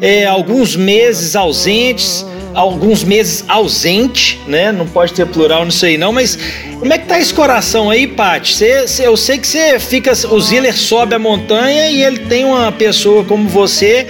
é, 0.00 0.26
alguns 0.26 0.76
meses 0.76 1.36
ausentes, 1.36 2.24
alguns 2.54 3.02
meses 3.02 3.44
ausente, 3.48 4.40
né? 4.46 4.72
Não 4.72 4.86
pode 4.86 5.12
ter 5.12 5.26
plural 5.26 5.64
nisso 5.64 5.84
aí 5.84 5.98
não, 5.98 6.12
mas 6.12 6.38
como 6.78 6.92
é 6.92 6.98
que 6.98 7.06
tá 7.06 7.18
esse 7.18 7.34
coração 7.34 7.90
aí, 7.90 8.06
Paty? 8.06 8.64
eu 9.02 9.16
sei 9.16 9.38
que 9.38 9.46
você 9.46 9.78
fica, 9.78 10.12
o 10.30 10.40
Ziller 10.40 10.76
sobe 10.76 11.14
a 11.14 11.18
montanha 11.18 11.90
e 11.90 12.02
ele 12.02 12.20
tem 12.20 12.44
uma 12.44 12.70
pessoa 12.70 13.24
como 13.24 13.48
você 13.48 14.06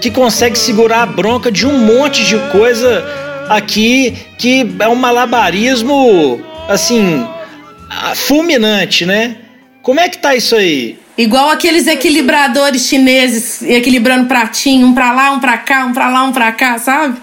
que 0.00 0.10
consegue 0.10 0.58
segurar 0.58 1.02
a 1.02 1.06
bronca 1.06 1.50
de 1.50 1.66
um 1.66 1.78
monte 1.78 2.24
de 2.24 2.38
coisa 2.50 3.04
aqui 3.48 4.16
que 4.38 4.66
é 4.78 4.88
um 4.88 4.94
malabarismo 4.94 6.40
assim 6.68 7.26
fulminante, 8.14 9.04
né? 9.04 9.36
Como 9.82 9.98
é 9.98 10.08
que 10.08 10.18
tá 10.18 10.34
isso 10.34 10.54
aí? 10.54 10.98
Igual 11.16 11.50
aqueles 11.50 11.86
equilibradores 11.86 12.86
chineses 12.86 13.62
equilibrando 13.62 14.26
pratinho, 14.26 14.86
um 14.86 14.94
pra 14.94 15.12
lá, 15.12 15.32
um 15.32 15.40
pra 15.40 15.58
cá, 15.58 15.84
um 15.84 15.92
pra 15.92 16.08
lá, 16.08 16.24
um 16.24 16.32
pra 16.32 16.52
cá, 16.52 16.78
sabe? 16.78 17.18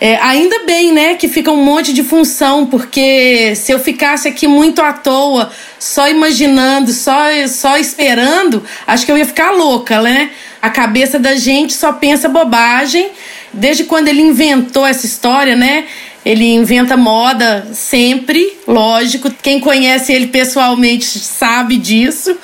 É, 0.00 0.16
ainda 0.16 0.64
bem, 0.64 0.92
né, 0.92 1.14
que 1.16 1.28
fica 1.28 1.50
um 1.50 1.62
monte 1.62 1.92
de 1.92 2.02
função, 2.02 2.64
porque 2.64 3.54
se 3.54 3.72
eu 3.72 3.78
ficasse 3.78 4.26
aqui 4.26 4.46
muito 4.46 4.80
à 4.80 4.92
toa, 4.92 5.50
só 5.78 6.08
imaginando, 6.08 6.92
só, 6.92 7.26
só 7.46 7.76
esperando, 7.76 8.62
acho 8.86 9.04
que 9.04 9.12
eu 9.12 9.18
ia 9.18 9.26
ficar 9.26 9.50
louca, 9.50 10.00
né? 10.00 10.30
A 10.62 10.70
cabeça 10.70 11.18
da 11.18 11.34
gente 11.34 11.74
só 11.74 11.92
pensa 11.92 12.28
bobagem. 12.28 13.10
Desde 13.52 13.84
quando 13.84 14.08
ele 14.08 14.22
inventou 14.22 14.86
essa 14.86 15.04
história, 15.04 15.54
né? 15.54 15.84
Ele 16.24 16.54
inventa 16.54 16.96
moda 16.96 17.68
sempre, 17.72 18.56
lógico. 18.66 19.30
Quem 19.42 19.58
conhece 19.58 20.12
ele 20.12 20.28
pessoalmente 20.28 21.18
sabe 21.18 21.76
disso. 21.76 22.36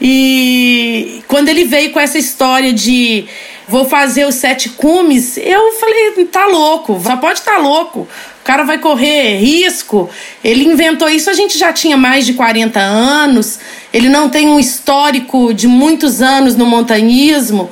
E 0.00 1.22
quando 1.28 1.48
ele 1.48 1.64
veio 1.64 1.92
com 1.92 2.00
essa 2.00 2.18
história 2.18 2.72
de 2.72 3.26
vou 3.68 3.84
fazer 3.84 4.26
os 4.26 4.34
sete 4.34 4.70
cumes, 4.70 5.36
eu 5.36 5.72
falei, 5.74 6.26
tá 6.26 6.46
louco, 6.46 7.00
só 7.00 7.16
pode 7.16 7.40
tá 7.42 7.58
louco. 7.58 8.00
O 8.00 8.44
cara 8.44 8.64
vai 8.64 8.78
correr 8.78 9.36
risco. 9.38 10.10
Ele 10.42 10.64
inventou 10.64 11.08
isso, 11.08 11.30
a 11.30 11.34
gente 11.34 11.56
já 11.56 11.72
tinha 11.72 11.96
mais 11.96 12.26
de 12.26 12.32
40 12.32 12.80
anos. 12.80 13.60
Ele 13.92 14.08
não 14.08 14.28
tem 14.28 14.48
um 14.48 14.58
histórico 14.58 15.54
de 15.54 15.68
muitos 15.68 16.20
anos 16.20 16.56
no 16.56 16.66
montanhismo, 16.66 17.70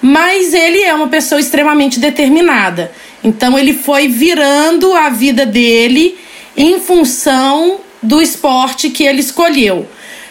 mas 0.00 0.54
ele 0.54 0.82
é 0.84 0.94
uma 0.94 1.08
pessoa 1.08 1.40
extremamente 1.40 1.98
determinada. 1.98 2.92
Então 3.22 3.58
ele 3.58 3.74
foi 3.74 4.08
virando 4.08 4.92
a 4.94 5.10
vida 5.10 5.44
dele 5.44 6.18
em 6.56 6.80
função 6.80 7.80
do 8.02 8.20
esporte 8.20 8.90
que 8.90 9.04
ele 9.04 9.20
escolheu. 9.20 9.86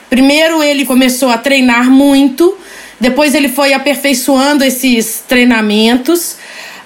Primeiro 0.10 0.64
ele 0.64 0.86
começou 0.86 1.30
a 1.30 1.38
treinar 1.38 1.90
muito, 1.90 2.58
depois 3.00 3.36
ele 3.36 3.48
foi 3.48 3.74
aperfeiçoando 3.74 4.64
esses 4.64 5.24
treinamentos. 5.28 6.38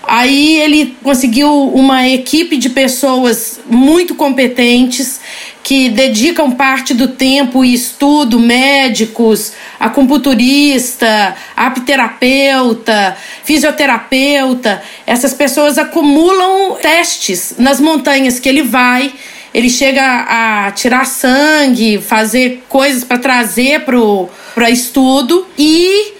Aí 0.06 0.58
ele 0.60 0.98
conseguiu 1.02 1.50
uma 1.70 2.08
equipe 2.10 2.58
de 2.58 2.70
pessoas 2.70 3.62
muito 3.70 4.14
competentes 4.16 5.22
que 5.64 5.88
dedicam 5.88 6.52
parte 6.52 6.94
do 6.94 7.08
tempo 7.08 7.64
e 7.64 7.74
estudo, 7.74 8.38
médicos, 8.38 9.54
acupunturista, 9.80 11.36
apterapeuta, 11.56 13.16
fisioterapeuta. 13.46 14.84
Essas 15.08 15.34
pessoas 15.34 15.78
acumulam 15.78 16.76
testes 16.82 17.56
nas 17.58 17.80
montanhas 17.80 18.40
que 18.40 18.50
ele 18.50 18.62
vai. 18.62 19.14
Ele 19.54 19.70
chega 19.70 20.02
a 20.04 20.72
tirar 20.72 21.06
sangue, 21.06 22.02
fazer 22.02 22.64
coisas 22.68 23.06
para 23.06 23.20
trazer 23.20 23.86
para 24.54 24.70
estudo 24.70 25.48
e 25.58 26.14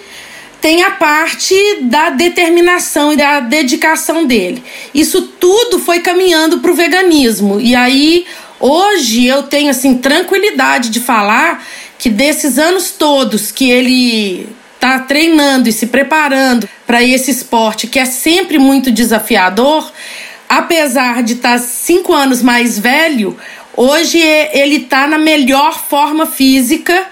tem 0.64 0.82
a 0.82 0.92
parte 0.92 1.56
da 1.82 2.12
determinação 2.12 3.12
e 3.12 3.18
da 3.18 3.42
dedicação 3.42 4.26
dele. 4.26 4.64
Isso 4.94 5.24
tudo 5.38 5.78
foi 5.80 6.00
caminhando 6.00 6.60
para 6.60 6.72
o 6.72 6.74
veganismo. 6.74 7.60
E 7.60 7.76
aí 7.76 8.26
Hoje 8.66 9.26
eu 9.26 9.44
tenho 9.44 9.70
assim 9.72 9.98
tranquilidade 9.98 10.90
de 10.90 11.02
falar 11.02 11.62
que 12.00 12.10
desses 12.10 12.58
anos 12.58 12.92
todos 12.92 13.52
que 13.52 13.70
ele 13.70 14.48
está 14.76 15.00
treinando 15.00 15.68
e 15.68 15.74
se 15.74 15.88
preparando 15.88 16.70
para 16.88 17.04
esse 17.04 17.30
esporte 17.30 17.88
que 17.88 18.00
é 18.00 18.06
sempre 18.06 18.58
muito 18.58 18.90
desafiador, 18.90 19.92
apesar 20.48 21.24
de 21.24 21.34
estar 21.34 21.60
tá 21.60 21.60
cinco 21.60 22.14
anos 22.14 22.42
mais 22.42 22.80
velho, 22.80 23.38
hoje 23.76 24.18
ele 24.18 24.78
está 24.78 25.08
na 25.08 25.18
melhor 25.18 25.78
forma 25.78 26.26
física 26.26 27.08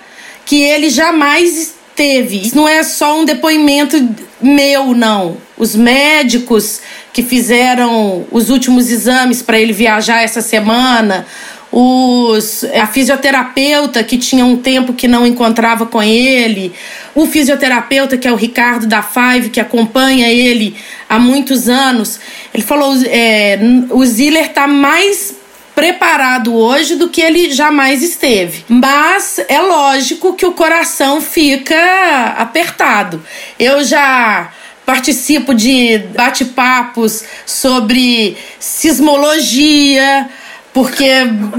que 0.46 0.62
ele 0.62 0.90
jamais 0.90 1.76
teve. 1.96 2.38
Isso 2.42 2.56
não 2.56 2.68
é 2.68 2.84
só 2.84 3.20
um 3.20 3.26
depoimento 3.26 3.98
meu, 4.42 4.94
não. 4.94 5.38
Os 5.58 5.76
médicos 5.76 6.82
que 7.14 7.22
fizeram 7.22 8.26
os 8.32 8.50
últimos 8.50 8.90
exames 8.90 9.42
para 9.42 9.60
ele 9.60 9.74
viajar 9.74 10.22
essa 10.22 10.42
semana, 10.42 11.26
os, 11.72 12.66
a 12.66 12.86
fisioterapeuta 12.86 14.04
que 14.04 14.18
tinha 14.18 14.46
um 14.46 14.58
tempo 14.58 14.94
que 14.94 15.08
não 15.08 15.26
encontrava 15.26 15.86
com 15.86 16.02
ele, 16.04 16.74
o 17.16 17.26
fisioterapeuta 17.26 18.18
que 18.18 18.28
é 18.28 18.32
o 18.32 18.36
Ricardo 18.36 18.88
da 18.88 19.02
Five, 19.02 19.50
que 19.50 19.60
acompanha 19.60 20.30
ele 20.30 20.76
há 21.08 21.20
muitos 21.20 21.70
anos. 21.70 22.20
Ele 22.54 22.64
falou: 22.64 22.94
é, 23.06 23.60
o 23.90 24.06
Ziller 24.06 24.48
está 24.48 24.68
mais 24.68 25.41
preparado 25.76 26.56
hoje 26.56 26.96
do 26.96 27.10
que 27.10 27.22
ele 27.22 27.52
jamais 27.52 28.02
esteve. 28.02 28.66
Mas 28.68 29.40
é 29.48 29.60
lógico 29.60 30.34
que 30.34 30.46
o 30.46 30.54
coração 30.54 31.22
fica 31.22 32.36
apertado. 32.38 33.24
Eu 33.58 33.84
já 33.84 34.52
participo 34.86 35.54
de 35.54 36.00
bate-papos 36.16 37.24
sobre 37.46 38.38
sismologia, 38.60 40.30
porque 40.74 41.10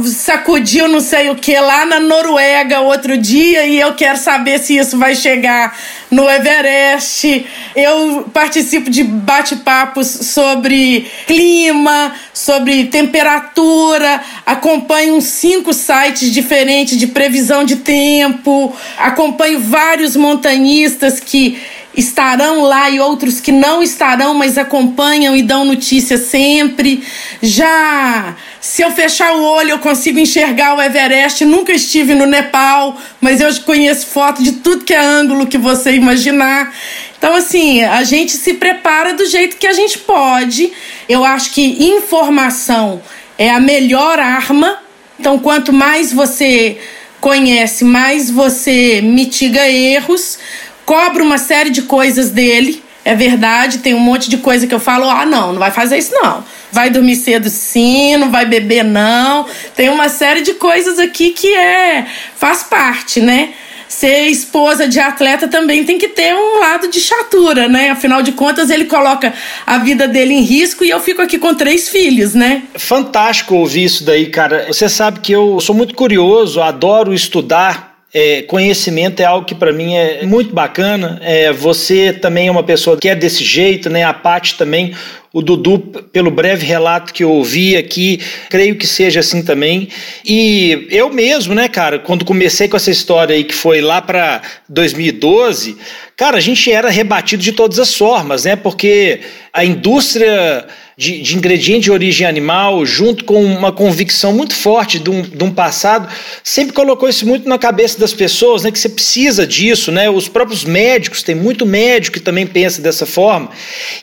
sacudiu 0.06 0.88
não 0.88 1.00
sei 1.00 1.28
o 1.28 1.36
que 1.36 1.58
lá 1.58 1.84
na 1.84 2.00
Noruega 2.00 2.80
outro 2.80 3.18
dia 3.18 3.66
e 3.66 3.78
eu 3.78 3.94
quero 3.94 4.16
saber 4.16 4.58
se 4.58 4.76
isso 4.76 4.98
vai 4.98 5.14
chegar 5.14 5.76
no 6.10 6.28
Everest. 6.30 7.46
Eu 7.76 8.30
participo 8.32 8.90
de 8.90 9.04
bate-papos 9.04 10.06
sobre 10.06 11.10
clima, 11.26 12.14
sobre 12.32 12.86
temperatura, 12.86 14.22
acompanho 14.46 15.16
uns 15.16 15.24
cinco 15.24 15.74
sites 15.74 16.32
diferentes 16.32 16.96
de 16.96 17.06
previsão 17.06 17.64
de 17.64 17.76
tempo, 17.76 18.74
acompanho 18.96 19.60
vários 19.60 20.16
montanhistas 20.16 21.20
que 21.20 21.60
estarão 21.96 22.62
lá 22.62 22.88
e 22.88 22.98
outros 22.98 23.40
que 23.40 23.52
não 23.52 23.82
estarão, 23.82 24.34
mas 24.34 24.56
acompanham 24.56 25.36
e 25.36 25.42
dão 25.42 25.64
notícia 25.64 26.16
sempre. 26.16 27.02
Já 27.40 28.34
se 28.60 28.82
eu 28.82 28.90
fechar 28.90 29.34
o 29.34 29.42
olho, 29.42 29.70
eu 29.70 29.78
consigo 29.78 30.18
enxergar 30.18 30.74
o 30.74 30.80
Everest. 30.80 31.44
Nunca 31.44 31.72
estive 31.72 32.14
no 32.14 32.26
Nepal, 32.26 32.96
mas 33.20 33.40
eu 33.40 33.52
conheço 33.62 34.06
foto 34.06 34.42
de 34.42 34.52
tudo 34.52 34.84
que 34.84 34.94
é 34.94 35.00
ângulo 35.00 35.46
que 35.46 35.58
você 35.58 35.92
imaginar. 35.92 36.74
Então, 37.18 37.34
assim, 37.34 37.82
a 37.82 38.02
gente 38.02 38.32
se 38.32 38.54
prepara 38.54 39.14
do 39.14 39.26
jeito 39.26 39.56
que 39.56 39.66
a 39.66 39.72
gente 39.72 39.98
pode. 39.98 40.72
Eu 41.08 41.24
acho 41.24 41.52
que 41.52 41.84
informação 41.84 43.02
é 43.36 43.50
a 43.50 43.60
melhor 43.60 44.18
arma. 44.18 44.78
Então, 45.20 45.38
quanto 45.38 45.72
mais 45.72 46.12
você 46.12 46.78
conhece, 47.20 47.84
mais 47.84 48.28
você 48.28 49.00
mitiga 49.02 49.68
erros 49.68 50.38
cobro 50.84 51.24
uma 51.24 51.38
série 51.38 51.70
de 51.70 51.82
coisas 51.82 52.30
dele. 52.30 52.82
É 53.04 53.16
verdade, 53.16 53.78
tem 53.78 53.94
um 53.94 54.00
monte 54.00 54.30
de 54.30 54.36
coisa 54.36 54.66
que 54.66 54.74
eu 54.74 54.78
falo: 54.80 55.10
ah, 55.10 55.26
não, 55.26 55.52
não 55.52 55.58
vai 55.58 55.70
fazer 55.70 55.98
isso 55.98 56.14
não. 56.14 56.44
Vai 56.70 56.88
dormir 56.88 57.16
cedo 57.16 57.48
sim, 57.48 58.16
não 58.16 58.30
vai 58.30 58.46
beber 58.46 58.84
não. 58.84 59.46
Tem 59.74 59.88
uma 59.88 60.08
série 60.08 60.42
de 60.42 60.54
coisas 60.54 60.98
aqui 60.98 61.30
que 61.30 61.52
é 61.54 62.06
faz 62.36 62.62
parte, 62.62 63.20
né? 63.20 63.54
ser 63.92 64.28
esposa 64.28 64.88
de 64.88 64.98
atleta 64.98 65.46
também 65.46 65.84
tem 65.84 65.98
que 65.98 66.08
ter 66.08 66.34
um 66.34 66.58
lado 66.60 66.88
de 66.88 66.98
chatura, 66.98 67.68
né? 67.68 67.90
Afinal 67.90 68.22
de 68.22 68.32
contas, 68.32 68.70
ele 68.70 68.86
coloca 68.86 69.32
a 69.66 69.78
vida 69.78 70.08
dele 70.08 70.32
em 70.32 70.40
risco 70.40 70.82
e 70.82 70.88
eu 70.88 70.98
fico 70.98 71.20
aqui 71.20 71.38
com 71.38 71.54
três 71.54 71.90
filhos, 71.90 72.32
né? 72.32 72.62
Fantástico 72.74 73.54
ouvir 73.54 73.84
isso 73.84 74.02
daí, 74.02 74.26
cara. 74.26 74.66
Você 74.68 74.88
sabe 74.88 75.20
que 75.20 75.32
eu 75.32 75.60
sou 75.60 75.74
muito 75.74 75.94
curioso, 75.94 76.62
adoro 76.62 77.12
estudar 77.12 77.91
é, 78.14 78.42
conhecimento 78.42 79.20
é 79.20 79.24
algo 79.24 79.46
que 79.46 79.54
para 79.54 79.72
mim 79.72 79.94
é 79.94 80.26
muito 80.26 80.52
bacana. 80.54 81.18
É, 81.22 81.50
você 81.50 82.12
também 82.12 82.48
é 82.48 82.50
uma 82.50 82.62
pessoa 82.62 82.96
que 82.98 83.08
é 83.08 83.14
desse 83.14 83.42
jeito, 83.42 83.88
né? 83.88 84.04
A 84.04 84.12
Paty 84.12 84.58
também, 84.58 84.94
o 85.32 85.40
Dudu, 85.40 85.78
pelo 86.12 86.30
breve 86.30 86.66
relato 86.66 87.14
que 87.14 87.24
eu 87.24 87.30
ouvi 87.30 87.74
aqui, 87.74 88.20
creio 88.50 88.76
que 88.76 88.86
seja 88.86 89.20
assim 89.20 89.42
também. 89.42 89.88
E 90.26 90.86
eu 90.90 91.10
mesmo, 91.10 91.54
né, 91.54 91.68
cara, 91.68 91.98
quando 91.98 92.22
comecei 92.22 92.68
com 92.68 92.76
essa 92.76 92.90
história 92.90 93.34
aí 93.34 93.44
que 93.44 93.54
foi 93.54 93.80
lá 93.80 94.02
para 94.02 94.42
2012, 94.68 95.78
cara, 96.14 96.36
a 96.36 96.40
gente 96.40 96.70
era 96.70 96.90
rebatido 96.90 97.42
de 97.42 97.52
todas 97.52 97.78
as 97.78 97.94
formas, 97.94 98.44
né? 98.44 98.56
Porque 98.56 99.20
a 99.54 99.64
indústria 99.64 100.66
de, 100.96 101.22
de 101.22 101.36
ingrediente 101.36 101.84
de 101.84 101.90
origem 101.90 102.26
animal, 102.26 102.84
junto 102.84 103.24
com 103.24 103.42
uma 103.42 103.72
convicção 103.72 104.32
muito 104.32 104.54
forte 104.54 104.98
de 104.98 105.10
um, 105.10 105.22
de 105.22 105.42
um 105.42 105.50
passado, 105.50 106.08
sempre 106.44 106.74
colocou 106.74 107.08
isso 107.08 107.26
muito 107.26 107.48
na 107.48 107.58
cabeça 107.58 107.98
das 107.98 108.12
pessoas, 108.12 108.62
né? 108.62 108.70
Que 108.70 108.78
você 108.78 108.88
precisa 108.88 109.46
disso, 109.46 109.90
né? 109.90 110.10
Os 110.10 110.28
próprios 110.28 110.64
médicos, 110.64 111.22
tem 111.22 111.34
muito 111.34 111.64
médico 111.64 112.18
que 112.18 112.22
também 112.22 112.46
pensa 112.46 112.82
dessa 112.82 113.06
forma. 113.06 113.50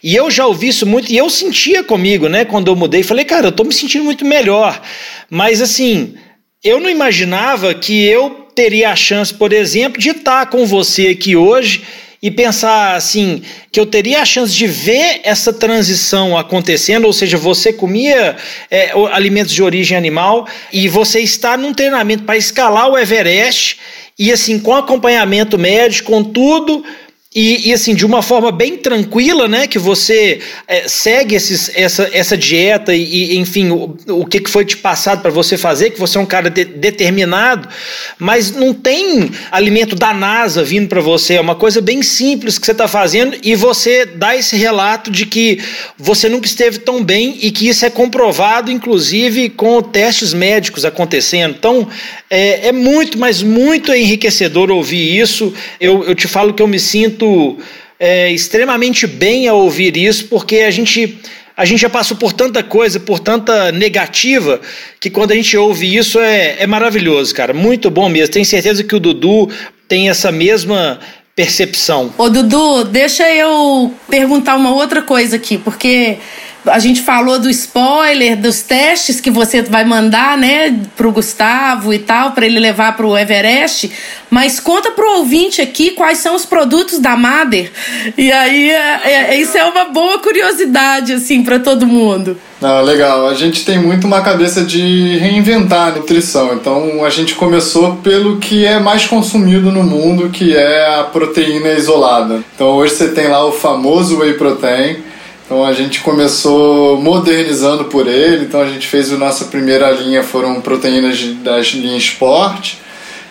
E 0.02 0.16
eu 0.16 0.32
já 0.32 0.48
ouvi 0.48 0.70
isso 0.70 0.86
muito, 0.86 1.12
e 1.12 1.18
eu 1.18 1.30
sentia 1.30 1.84
comigo, 1.84 2.28
né? 2.28 2.44
Quando 2.44 2.70
eu 2.70 2.76
mudei, 2.76 3.04
falei, 3.04 3.26
cara, 3.26 3.48
eu 3.48 3.52
tô 3.52 3.64
me 3.64 3.74
sentindo 3.74 4.04
muito 4.04 4.26
melhor. 4.26 4.82
Mas 5.30 5.62
assim, 5.62 6.16
eu 6.64 6.80
não 6.80 6.90
imaginava 6.90 7.74
que 7.74 8.04
eu 8.04 8.48
teria 8.56 8.90
a 8.90 8.96
chance, 8.96 9.34
por 9.34 9.54
exemplo, 9.54 10.02
de 10.02 10.10
estar 10.10 10.48
com 10.48 10.66
você 10.66 11.08
aqui 11.08 11.36
hoje 11.36 11.84
e 12.22 12.30
pensar 12.30 12.96
assim 12.96 13.42
que 13.72 13.80
eu 13.80 13.86
teria 13.86 14.22
a 14.22 14.26
chance 14.26 14.54
de 14.54 14.68
ver 14.68 15.22
essa 15.24 15.54
transição 15.54 16.38
acontecendo, 16.38 17.06
ou 17.06 17.14
seja, 17.14 17.38
você 17.38 17.72
comia 17.72 18.36
é, 18.70 18.92
alimentos 19.12 19.54
de 19.54 19.64
origem 19.64 19.98
animal 19.98 20.48
e 20.72 20.88
você 20.88 21.20
está 21.22 21.56
num 21.56 21.74
treinamento 21.74 22.24
para 22.24 22.38
escalar 22.38 22.90
o 22.90 22.98
Everest 22.98 23.80
e 24.18 24.32
assim 24.32 24.60
com 24.60 24.76
acompanhamento 24.76 25.58
médico, 25.58 26.12
com 26.12 26.24
tudo 26.24 26.84
e, 27.34 27.70
e, 27.70 27.74
assim, 27.74 27.94
de 27.94 28.08
uma 28.08 28.24
forma 28.24 28.52
bem 28.52 28.76
tranquila, 28.76 29.48
né? 29.48 29.68
Que 29.68 29.78
você 29.78 30.40
é, 30.68 30.88
segue 30.88 31.36
esses, 31.36 31.70
essa, 31.76 32.10
essa 32.12 32.36
dieta 32.36 32.92
e, 32.96 33.04
e 33.34 33.38
enfim, 33.38 33.70
o, 33.70 33.96
o 34.08 34.26
que 34.26 34.50
foi 34.50 34.66
te 34.66 34.76
passado 34.76 35.22
para 35.22 35.30
você 35.30 35.56
fazer, 35.56 35.92
que 35.92 36.00
você 36.00 36.18
é 36.18 36.22
um 36.22 36.26
cara 36.26 36.50
de, 36.50 36.66
determinado, 36.66 37.70
mas 38.18 38.52
não 38.52 38.74
tem 38.74 39.30
alimento 39.52 39.96
da 39.96 40.12
NASA 40.12 40.64
vindo 40.64 40.88
para 40.88 41.02
você. 41.02 41.36
É 41.36 41.42
uma 41.42 41.54
coisa 41.54 41.80
bem 41.82 42.02
simples 42.02 42.58
que 42.58 42.66
você 42.66 42.72
está 42.72 42.88
fazendo 42.88 43.38
e 43.44 43.54
você 43.54 44.08
dá 44.08 44.36
esse 44.36 44.58
relato 44.58 45.12
de 45.12 45.28
que 45.28 45.60
você 46.00 46.28
nunca 46.30 46.48
esteve 46.48 46.80
tão 46.80 47.04
bem 47.04 47.38
e 47.44 47.52
que 47.52 47.70
isso 47.70 47.86
é 47.86 47.92
comprovado, 47.92 48.72
inclusive, 48.72 49.50
com 49.50 49.84
testes 49.84 50.34
médicos 50.34 50.84
acontecendo. 50.84 51.56
Então, 51.60 51.88
é, 52.28 52.70
é 52.70 52.72
muito, 52.72 53.20
mas 53.20 53.44
muito 53.44 53.94
enriquecedor 53.94 54.72
ouvir 54.72 55.20
isso. 55.20 55.54
Eu, 55.80 56.04
eu 56.06 56.16
te 56.16 56.28
falo 56.28 56.56
que 56.56 56.64
eu 56.64 56.68
me 56.68 56.80
sinto 56.80 57.19
sinto 57.20 57.58
é, 58.00 58.32
extremamente 58.32 59.06
bem 59.06 59.48
ao 59.48 59.60
ouvir 59.60 59.98
isso, 59.98 60.26
porque 60.26 60.60
a 60.60 60.72
gente, 60.72 61.20
a 61.56 61.66
gente 61.66 61.82
já 61.82 61.90
passou 61.90 62.16
por 62.16 62.32
tanta 62.32 62.64
coisa, 62.64 63.00
por 63.00 63.20
tanta 63.20 63.72
negativa, 63.72 64.62
que 65.00 65.10
quando 65.10 65.32
a 65.32 65.36
gente 65.36 65.56
ouve 65.58 65.96
isso 65.96 66.20
é, 66.20 66.56
é 66.60 66.68
maravilhoso, 66.68 67.36
cara. 67.36 67.54
Muito 67.54 67.90
bom 67.90 68.08
mesmo. 68.08 68.34
Tenho 68.34 68.46
certeza 68.46 68.84
que 68.84 68.96
o 68.96 69.00
Dudu 69.00 69.50
tem 69.88 70.10
essa 70.10 70.32
mesma 70.32 71.00
percepção. 71.36 72.14
Ô, 72.18 72.30
Dudu, 72.30 72.86
deixa 72.86 73.30
eu 73.30 73.94
perguntar 74.10 74.56
uma 74.56 74.74
outra 74.74 75.02
coisa 75.02 75.36
aqui, 75.36 75.58
porque 75.58 76.18
a 76.66 76.80
gente 76.80 77.02
falou 77.02 77.40
do 77.40 77.50
spoiler, 77.50 78.38
dos 78.38 78.62
testes 78.62 79.22
que 79.22 79.32
você 79.32 79.62
vai 79.62 79.86
mandar, 79.86 80.38
né, 80.38 80.78
pro 80.96 81.12
Gustavo 81.12 81.94
e 81.94 82.00
tal, 82.00 82.32
para 82.32 82.46
ele 82.46 82.60
levar 82.60 82.96
pro 82.98 83.18
Everest. 83.18 83.92
Mas 84.30 84.60
conta 84.60 84.92
pro 84.92 85.18
ouvinte 85.18 85.62
aqui 85.62 85.92
quais 85.92 86.20
são 86.20 86.36
os 86.36 86.46
produtos 86.46 87.00
da 87.00 87.16
Mader. 87.16 87.72
E 88.18 88.32
aí, 88.32 88.70
é, 88.70 89.02
é, 89.04 89.42
isso 89.42 89.58
é 89.58 89.64
uma 89.64 89.86
boa 89.86 90.20
curiosidade, 90.20 91.14
assim, 91.14 91.44
para 91.44 91.60
todo 91.60 91.88
mundo. 91.88 92.38
Não, 92.62 92.82
legal. 92.82 93.28
A 93.28 93.34
gente 93.34 93.64
tem 93.64 93.80
muito 93.80 94.06
uma 94.06 94.22
cabeça 94.22 94.64
de 94.64 95.18
reinventar 95.18 95.88
a 95.88 95.92
nutrição. 95.92 96.54
Então, 96.54 97.06
a 97.06 97.10
gente 97.10 97.36
começou 97.36 97.96
pelo 97.98 98.38
que 98.38 98.66
é 98.66 98.80
mais 98.80 99.06
consumido 99.06 99.72
no 99.72 99.84
mundo, 99.84 100.30
que 100.30 100.56
é 100.56 101.00
a 101.00 101.04
proteína 101.04 101.70
isolada. 101.70 102.44
Então, 102.54 102.68
hoje 102.68 102.96
você 102.96 103.08
tem 103.10 103.30
lá 103.30 103.46
o 103.46 103.52
famoso 103.54 104.20
whey 104.20 104.34
protein 104.34 105.09
então 105.50 105.66
a 105.66 105.74
gente 105.74 106.02
começou 106.02 107.02
modernizando 107.02 107.86
por 107.86 108.06
ele. 108.06 108.46
Então 108.46 108.62
a 108.62 108.68
gente 108.68 108.86
fez 108.86 109.12
a 109.12 109.18
nossa 109.18 109.46
primeira 109.46 109.90
linha 109.90 110.22
foram 110.22 110.62
proteínas 110.62 111.20
das 111.44 111.70
linhas 111.70 112.04
Sport. 112.04 112.76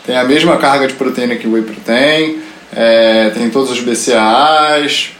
Tem 0.04 0.16
a 0.16 0.24
mesma 0.24 0.56
carga 0.56 0.88
de 0.88 0.94
proteína 0.94 1.36
que 1.36 1.46
o 1.46 1.52
Whey 1.52 1.62
Protein, 1.62 2.40
é, 2.74 3.30
tem 3.30 3.48
todos 3.50 3.70
os 3.70 3.78
BCAAs. 3.78 5.10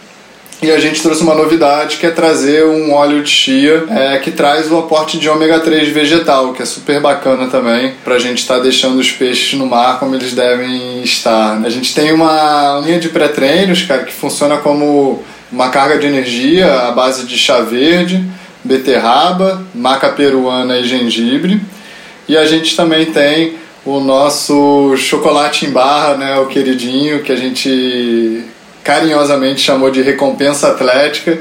E 0.61 0.72
a 0.72 0.80
gente 0.80 1.00
trouxe 1.00 1.22
uma 1.22 1.37
novidade 1.37 1.98
que 1.98 2.06
é 2.06 2.11
trazer 2.11 2.64
um 2.64 2.92
óleo 2.92 3.22
de 3.22 3.30
chia 3.30 3.84
é, 3.90 4.18
que 4.18 4.32
traz 4.32 4.68
o 4.68 4.76
aporte 4.76 5.18
de 5.18 5.28
ômega 5.28 5.61
3 5.61 5.90
vegetal, 5.90 6.52
que 6.52 6.62
é 6.62 6.66
super 6.66 6.98
bacana 7.00 7.46
também, 7.46 7.94
para 8.02 8.16
a 8.16 8.18
gente 8.18 8.38
estar 8.38 8.56
tá 8.56 8.62
deixando 8.62 8.98
os 8.98 9.08
peixes 9.12 9.56
no 9.56 9.66
mar 9.66 10.00
como 10.00 10.16
eles 10.16 10.32
devem 10.32 11.00
estar. 11.04 11.64
A 11.64 11.70
gente 11.70 11.94
tem 11.94 12.12
uma 12.12 12.82
linha 12.84 12.98
de 12.98 13.08
pré-treinos, 13.08 13.82
cara, 13.82 14.02
que 14.02 14.12
funciona 14.12 14.56
como 14.56 15.22
uma 15.50 15.70
carga 15.70 15.98
de 15.98 16.06
energia 16.06 16.88
à 16.88 16.92
base 16.92 17.26
de 17.26 17.37
chá 17.38 17.61
verde, 17.61 18.24
beterraba, 18.62 19.62
maca 19.74 20.11
peruana 20.11 20.78
e 20.78 20.84
gengibre. 20.84 21.61
E 22.28 22.37
a 22.37 22.44
gente 22.46 22.76
também 22.76 23.06
tem 23.06 23.56
o 23.84 24.00
nosso 24.00 24.94
chocolate 24.96 25.66
em 25.66 25.70
barra, 25.70 26.14
né, 26.16 26.38
o 26.38 26.46
queridinho, 26.46 27.22
que 27.22 27.32
a 27.32 27.37
gente 27.37 28.44
carinhosamente 28.84 29.61
chamou 29.61 29.90
de 29.90 30.02
recompensa 30.02 30.68
atlética, 30.68 31.38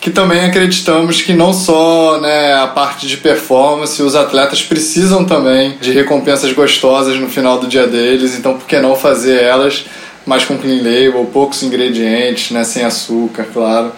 que 0.00 0.10
também 0.10 0.44
acreditamos 0.44 1.22
que 1.22 1.32
não 1.32 1.52
só 1.52 2.20
né, 2.20 2.54
a 2.54 2.66
parte 2.66 3.06
de 3.06 3.16
performance, 3.16 4.02
os 4.02 4.16
atletas 4.16 4.62
precisam 4.62 5.24
também 5.24 5.76
de 5.80 5.92
recompensas 5.92 6.52
gostosas 6.52 7.18
no 7.18 7.28
final 7.28 7.58
do 7.58 7.68
dia 7.68 7.86
deles, 7.86 8.36
então 8.36 8.58
por 8.58 8.66
que 8.66 8.80
não 8.80 8.96
fazer 8.96 9.42
elas 9.42 9.84
mais 10.26 10.44
com 10.44 10.56
clean 10.56 10.76
label, 10.76 11.28
poucos 11.32 11.62
ingredientes, 11.62 12.50
né, 12.50 12.64
sem 12.64 12.84
açúcar, 12.84 13.46
claro. 13.52 13.92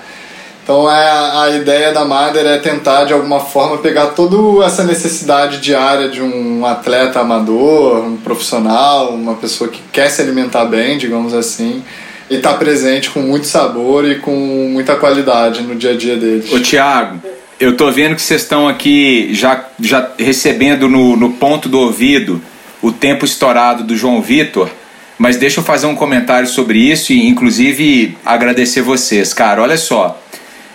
Então 0.64 0.90
é, 0.90 1.10
a 1.42 1.50
ideia 1.50 1.92
da 1.92 2.06
Mother 2.06 2.46
é 2.46 2.56
tentar 2.56 3.04
de 3.04 3.12
alguma 3.12 3.38
forma 3.38 3.76
pegar 3.78 4.06
toda 4.08 4.64
essa 4.64 4.82
necessidade 4.82 5.60
diária 5.60 6.08
de 6.08 6.22
um 6.22 6.64
atleta 6.64 7.20
amador, 7.20 8.02
um 8.02 8.16
profissional, 8.16 9.10
uma 9.10 9.34
pessoa 9.34 9.68
que 9.68 9.80
quer 9.92 10.08
se 10.08 10.22
alimentar 10.22 10.64
bem, 10.64 10.96
digamos 10.96 11.34
assim, 11.34 11.82
e 12.30 12.36
estar 12.36 12.52
tá 12.52 12.58
presente 12.58 13.10
com 13.10 13.20
muito 13.20 13.46
sabor 13.46 14.10
e 14.10 14.20
com 14.20 14.34
muita 14.72 14.96
qualidade 14.96 15.62
no 15.62 15.74
dia 15.74 15.90
a 15.90 15.96
dia 15.96 16.16
deles. 16.16 16.50
Ô 16.50 16.58
Tiago, 16.58 17.20
eu 17.60 17.76
tô 17.76 17.90
vendo 17.90 18.14
que 18.14 18.22
vocês 18.22 18.40
estão 18.40 18.66
aqui 18.66 19.34
já, 19.34 19.66
já 19.78 20.12
recebendo 20.18 20.88
no, 20.88 21.14
no 21.14 21.32
ponto 21.34 21.68
do 21.68 21.78
ouvido 21.78 22.40
o 22.80 22.90
tempo 22.90 23.26
estourado 23.26 23.84
do 23.84 23.94
João 23.94 24.22
Vitor. 24.22 24.70
Mas 25.16 25.36
deixa 25.36 25.60
eu 25.60 25.64
fazer 25.64 25.86
um 25.86 25.94
comentário 25.94 26.46
sobre 26.48 26.78
isso 26.78 27.12
e, 27.12 27.26
inclusive, 27.26 28.16
agradecer 28.24 28.82
vocês. 28.82 29.32
Cara, 29.32 29.62
olha 29.62 29.76
só. 29.76 30.20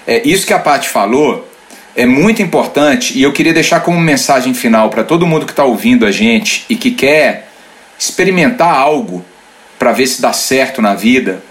É, 0.08 0.22
isso 0.28 0.48
que 0.48 0.54
a 0.54 0.60
Paty 0.60 0.88
falou 0.90 1.48
é 1.96 2.06
muito 2.06 2.42
importante 2.42 3.18
e 3.18 3.22
eu 3.22 3.34
queria 3.34 3.54
deixar 3.54 3.82
como 3.82 4.00
mensagem 4.00 4.54
final 4.54 4.90
para 4.90 5.04
todo 5.04 5.28
mundo 5.28 5.46
que 5.46 5.52
está 5.52 5.66
ouvindo 5.66 6.06
a 6.06 6.12
gente 6.12 6.66
e 6.70 6.76
que 6.76 6.92
quer 6.92 7.50
experimentar 7.98 8.74
algo 8.74 9.24
para 9.78 9.92
ver 9.92 10.08
se 10.08 10.22
dá 10.22 10.32
certo 10.32 10.82
na 10.82 10.96
vida. 10.96 11.44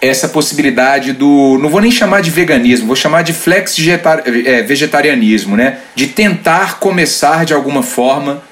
Essa 0.00 0.28
possibilidade 0.28 1.12
do. 1.12 1.58
Não 1.58 1.68
vou 1.68 1.80
nem 1.80 1.92
chamar 1.92 2.22
de 2.22 2.30
veganismo, 2.30 2.88
vou 2.88 2.96
chamar 2.96 3.22
de 3.22 3.32
flex 3.32 3.76
é, 4.44 4.62
vegetarianismo, 4.62 5.56
né? 5.56 5.78
De 5.94 6.08
tentar 6.08 6.80
começar 6.80 7.44
de 7.44 7.54
alguma 7.54 7.84
forma 7.84 8.42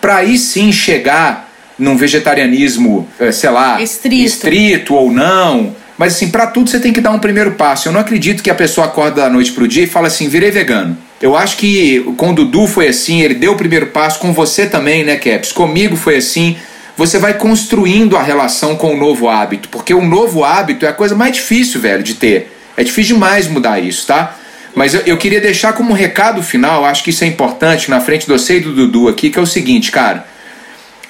para 0.00 0.16
aí 0.16 0.38
sim 0.38 0.70
chegar 0.70 1.51
num 1.78 1.96
vegetarianismo, 1.96 3.08
eh, 3.18 3.32
sei 3.32 3.50
lá, 3.50 3.80
estrito, 3.80 4.24
estrito 4.24 4.94
ou 4.94 5.12
não. 5.12 5.74
Mas 5.96 6.14
assim, 6.14 6.30
para 6.30 6.46
tudo 6.46 6.68
você 6.68 6.80
tem 6.80 6.92
que 6.92 7.00
dar 7.00 7.10
um 7.10 7.18
primeiro 7.18 7.52
passo. 7.52 7.88
Eu 7.88 7.92
não 7.92 8.00
acredito 8.00 8.42
que 8.42 8.50
a 8.50 8.54
pessoa 8.54 8.86
acorda 8.86 9.22
da 9.22 9.30
noite 9.30 9.52
pro 9.52 9.68
dia 9.68 9.84
e 9.84 9.86
fala 9.86 10.08
assim, 10.08 10.28
virei 10.28 10.50
vegano. 10.50 10.96
Eu 11.20 11.36
acho 11.36 11.56
que 11.56 12.00
com 12.16 12.30
o 12.30 12.34
Dudu 12.34 12.66
foi 12.66 12.88
assim, 12.88 13.22
ele 13.22 13.34
deu 13.34 13.52
o 13.52 13.56
primeiro 13.56 13.86
passo, 13.86 14.18
com 14.18 14.32
você 14.32 14.66
também, 14.66 15.04
né, 15.04 15.16
Caps? 15.16 15.52
Comigo 15.52 15.96
foi 15.96 16.16
assim. 16.16 16.56
Você 16.96 17.18
vai 17.18 17.34
construindo 17.34 18.16
a 18.16 18.22
relação 18.22 18.76
com 18.76 18.94
o 18.94 18.96
novo 18.96 19.28
hábito, 19.28 19.68
porque 19.68 19.94
o 19.94 20.04
novo 20.04 20.44
hábito 20.44 20.84
é 20.84 20.88
a 20.88 20.92
coisa 20.92 21.14
mais 21.14 21.36
difícil, 21.36 21.80
velho, 21.80 22.02
de 22.02 22.14
ter. 22.14 22.52
É 22.76 22.82
difícil 22.82 23.14
demais 23.14 23.46
mudar 23.46 23.78
isso, 23.78 24.06
tá? 24.06 24.36
Mas 24.74 24.94
eu, 24.94 25.02
eu 25.06 25.16
queria 25.16 25.40
deixar 25.40 25.72
como 25.74 25.90
um 25.90 25.94
recado 25.94 26.42
final, 26.42 26.84
acho 26.84 27.04
que 27.04 27.10
isso 27.10 27.22
é 27.22 27.26
importante, 27.26 27.88
na 27.88 28.00
frente 28.00 28.26
do 28.26 28.36
você 28.36 28.56
e 28.56 28.60
do 28.60 28.72
Dudu 28.74 29.08
aqui, 29.08 29.30
que 29.30 29.38
é 29.38 29.42
o 29.42 29.46
seguinte, 29.46 29.90
cara 29.90 30.31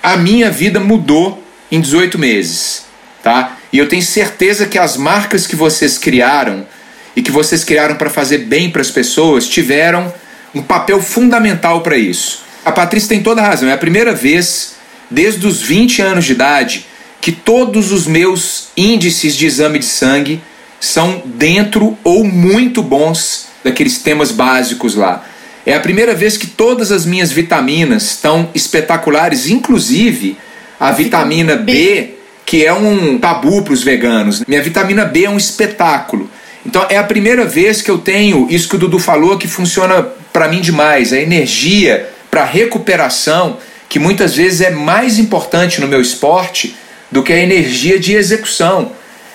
a 0.03 0.17
minha 0.17 0.51
vida 0.51 0.81
mudou 0.81 1.43
em 1.71 1.81
18 1.81 2.19
meses, 2.19 2.85
tá? 3.23 3.57
E 3.73 3.79
eu 3.79 3.89
tenho 3.89 4.03
certeza 4.03 4.67
que 4.67 4.79
as 4.79 4.97
marcas 4.97 5.47
que 5.47 5.57
vocês 5.57 5.97
criaram 5.97 6.67
e 7.15 7.23
que 7.23 7.31
vocês 7.31 7.63
criaram 7.63 7.95
para 7.95 8.11
fazer 8.11 8.39
bem 8.39 8.71
para 8.71 8.83
as 8.83 8.91
pessoas 8.91 9.49
tiveram 9.49 10.13
um 10.55 10.63
papel 10.63 11.01
fundamental 11.01 11.81
para 11.81 11.97
isso. 11.97 12.43
A 12.65 12.73
Patrícia 12.73 13.09
tem 13.09 13.23
toda 13.23 13.41
a 13.41 13.47
razão, 13.47 13.69
é 13.69 13.73
a 13.73 13.79
primeira 13.79 14.13
vez 14.13 14.75
desde 15.11 15.47
os 15.47 15.63
20 15.63 16.03
anos 16.03 16.25
de 16.25 16.33
idade 16.33 16.87
que 17.21 17.33
todos 17.33 17.93
os 17.93 18.07
meus 18.07 18.69
índices 18.77 19.37
de 19.37 19.47
exame 19.47 19.79
de 19.79 19.85
sangue 19.85 20.43
são 20.81 21.23
dentro 21.25 21.97
ou 22.03 22.25
muito 22.25 22.83
bons 22.83 23.47
daqueles 23.63 23.99
temas 23.99 24.33
básicos 24.33 24.95
lá. 24.97 25.25
É 25.65 25.75
a 25.75 25.81
primeira 25.81 26.15
vez 26.15 26.37
que 26.37 26.47
todas 26.47 26.91
as 26.91 27.07
minhas 27.07 27.31
vitaminas 27.31 28.03
estão 28.05 28.51
espetaculares, 28.55 29.49
inclusive 29.49 30.37
a 30.79 30.91
vitamina 30.91 31.55
B, 31.55 32.15
que 32.45 32.65
é 32.65 32.73
um 32.73 33.19
tabu 33.19 33.63
para 33.63 33.73
os 33.73 33.85
veganos. 33.85 34.45
Minha 34.47 34.63
vitamina 34.63 35.05
B 35.05 35.25
é 35.25 35.31
um 35.31 35.37
espetáculo. 35.37 36.29
Então 36.67 36.85
é 36.89 36.97
a 36.97 37.05
primeira 37.05 37.45
vez 37.45 37.81
que 37.81 37.91
eu 37.91 37.99
tenho 37.99 38.47
isso 38.51 38.69
que 38.69 38.77
o 38.77 38.79
Dudu 38.79 38.99
falou 38.99 39.39
que 39.39 39.47
funciona 39.47 40.03
para 40.33 40.49
mim 40.49 40.61
demais, 40.61 41.13
a 41.13 41.19
energia 41.19 42.09
para 42.31 42.45
recuperação, 42.45 43.59
que 43.89 43.99
muitas 43.99 44.35
vezes 44.35 44.61
é 44.61 44.71
mais 44.71 45.19
importante 45.19 45.81
no 45.81 45.87
meu 45.87 46.01
esporte 46.01 46.75
do 47.11 47.23
que 47.23 47.33
a 47.33 47.39
energia 47.39 47.99
de 47.99 48.15
execução. 48.15 48.93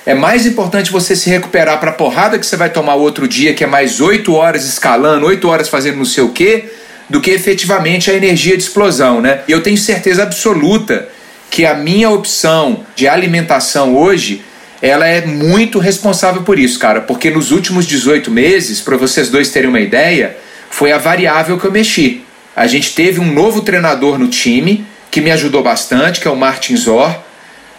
É 0.08 0.14
mais 0.14 0.46
importante 0.46 0.90
você 0.90 1.18
se 1.18 1.30
recuperar 1.30 1.82
para 1.82 1.90
a 1.90 1.94
porrada 1.94 2.40
que 2.40 2.46
você 2.46 2.56
vai 2.56 2.70
tomar 2.70 2.96
outro 2.96 3.28
dia, 3.28 3.54
que 3.54 3.62
é 3.62 3.68
mais 3.68 4.00
oito 4.00 4.34
horas 4.34 4.64
escalando, 4.64 5.26
oito 5.26 5.50
horas 5.50 5.68
fazendo 5.68 5.98
não 5.98 6.06
sei 6.06 6.24
o 6.24 6.30
quê, 6.30 6.72
do 7.10 7.20
que 7.20 7.30
efetivamente 7.30 8.10
a 8.10 8.14
energia 8.14 8.56
de 8.56 8.64
explosão, 8.64 9.20
né? 9.20 9.42
E 9.50 9.52
eu 9.52 9.62
tenho 9.62 9.78
certeza 9.78 10.24
absoluta 10.24 11.10
que 11.52 11.66
a 11.66 11.74
minha 11.74 12.10
opção 12.10 12.86
de 12.96 13.06
alimentação 13.06 13.98
hoje 13.98 14.46
ela 14.82 15.06
é 15.06 15.26
muito 15.26 15.78
responsável 15.78 16.44
por 16.44 16.58
isso, 16.58 16.80
cara, 16.80 17.02
porque 17.02 17.30
nos 17.30 17.52
últimos 17.52 17.86
18 17.86 18.32
meses, 18.32 18.80
para 18.80 18.96
vocês 18.96 19.30
dois 19.30 19.50
terem 19.50 19.68
uma 19.68 19.82
ideia, 19.82 20.38
foi 20.70 20.94
a 20.94 20.98
variável 20.98 21.60
que 21.60 21.66
eu 21.66 21.72
mexi. 21.72 22.24
A 22.56 22.66
gente 22.66 22.96
teve 22.96 23.20
um 23.20 23.34
novo 23.34 23.62
treinador 23.62 24.18
no 24.18 24.30
time 24.30 24.86
que 25.12 25.20
me 25.20 25.32
ajudou 25.32 25.62
bastante, 25.62 26.22
que 26.22 26.30
é 26.30 26.32
o 26.32 26.36
Martin 26.38 26.78
Zor. 26.78 27.14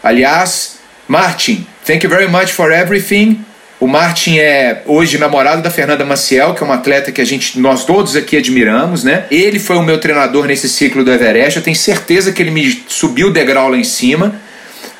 Aliás, 0.03 0.78
Martin, 1.09 1.67
thank 1.87 2.05
you 2.05 2.11
very 2.11 2.29
much 2.29 2.53
for 2.53 2.71
everything. 2.71 3.41
O 3.81 3.87
Martin 3.87 4.39
é 4.39 4.83
hoje 4.87 5.17
namorado 5.17 5.63
da 5.63 5.71
Fernanda 5.71 6.05
Maciel, 6.05 6.53
que 6.53 6.63
é 6.63 6.67
uma 6.67 6.75
atleta 6.75 7.11
que 7.11 7.21
a 7.21 7.25
gente, 7.25 7.59
nós 7.59 7.85
todos 7.85 8.15
aqui 8.15 8.37
admiramos, 8.37 9.05
né? 9.05 9.25
Ele 9.31 9.59
foi 9.59 9.77
o 9.77 9.83
meu 9.83 9.99
treinador 9.99 10.47
nesse 10.47 10.69
ciclo 10.69 11.03
do 11.05 11.13
Everest. 11.13 11.57
Eu 11.57 11.63
tenho 11.63 11.77
certeza 11.77 12.33
que 12.33 12.43
ele 12.43 12.51
me 12.51 12.83
subiu 12.89 13.29
o 13.29 13.33
degrau 13.33 13.71
lá 13.71 13.77
em 13.79 13.85
cima. 13.85 14.35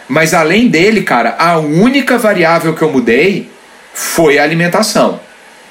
Mas 0.09 0.33
além 0.33 0.69
dele, 0.69 1.03
cara, 1.03 1.37
a 1.39 1.59
única 1.59 2.17
variável 2.17 2.73
que 2.73 2.81
eu 2.81 2.91
mudei 2.91 3.51
foi 3.93 4.39
a 4.39 4.45
alimentação. 4.45 5.21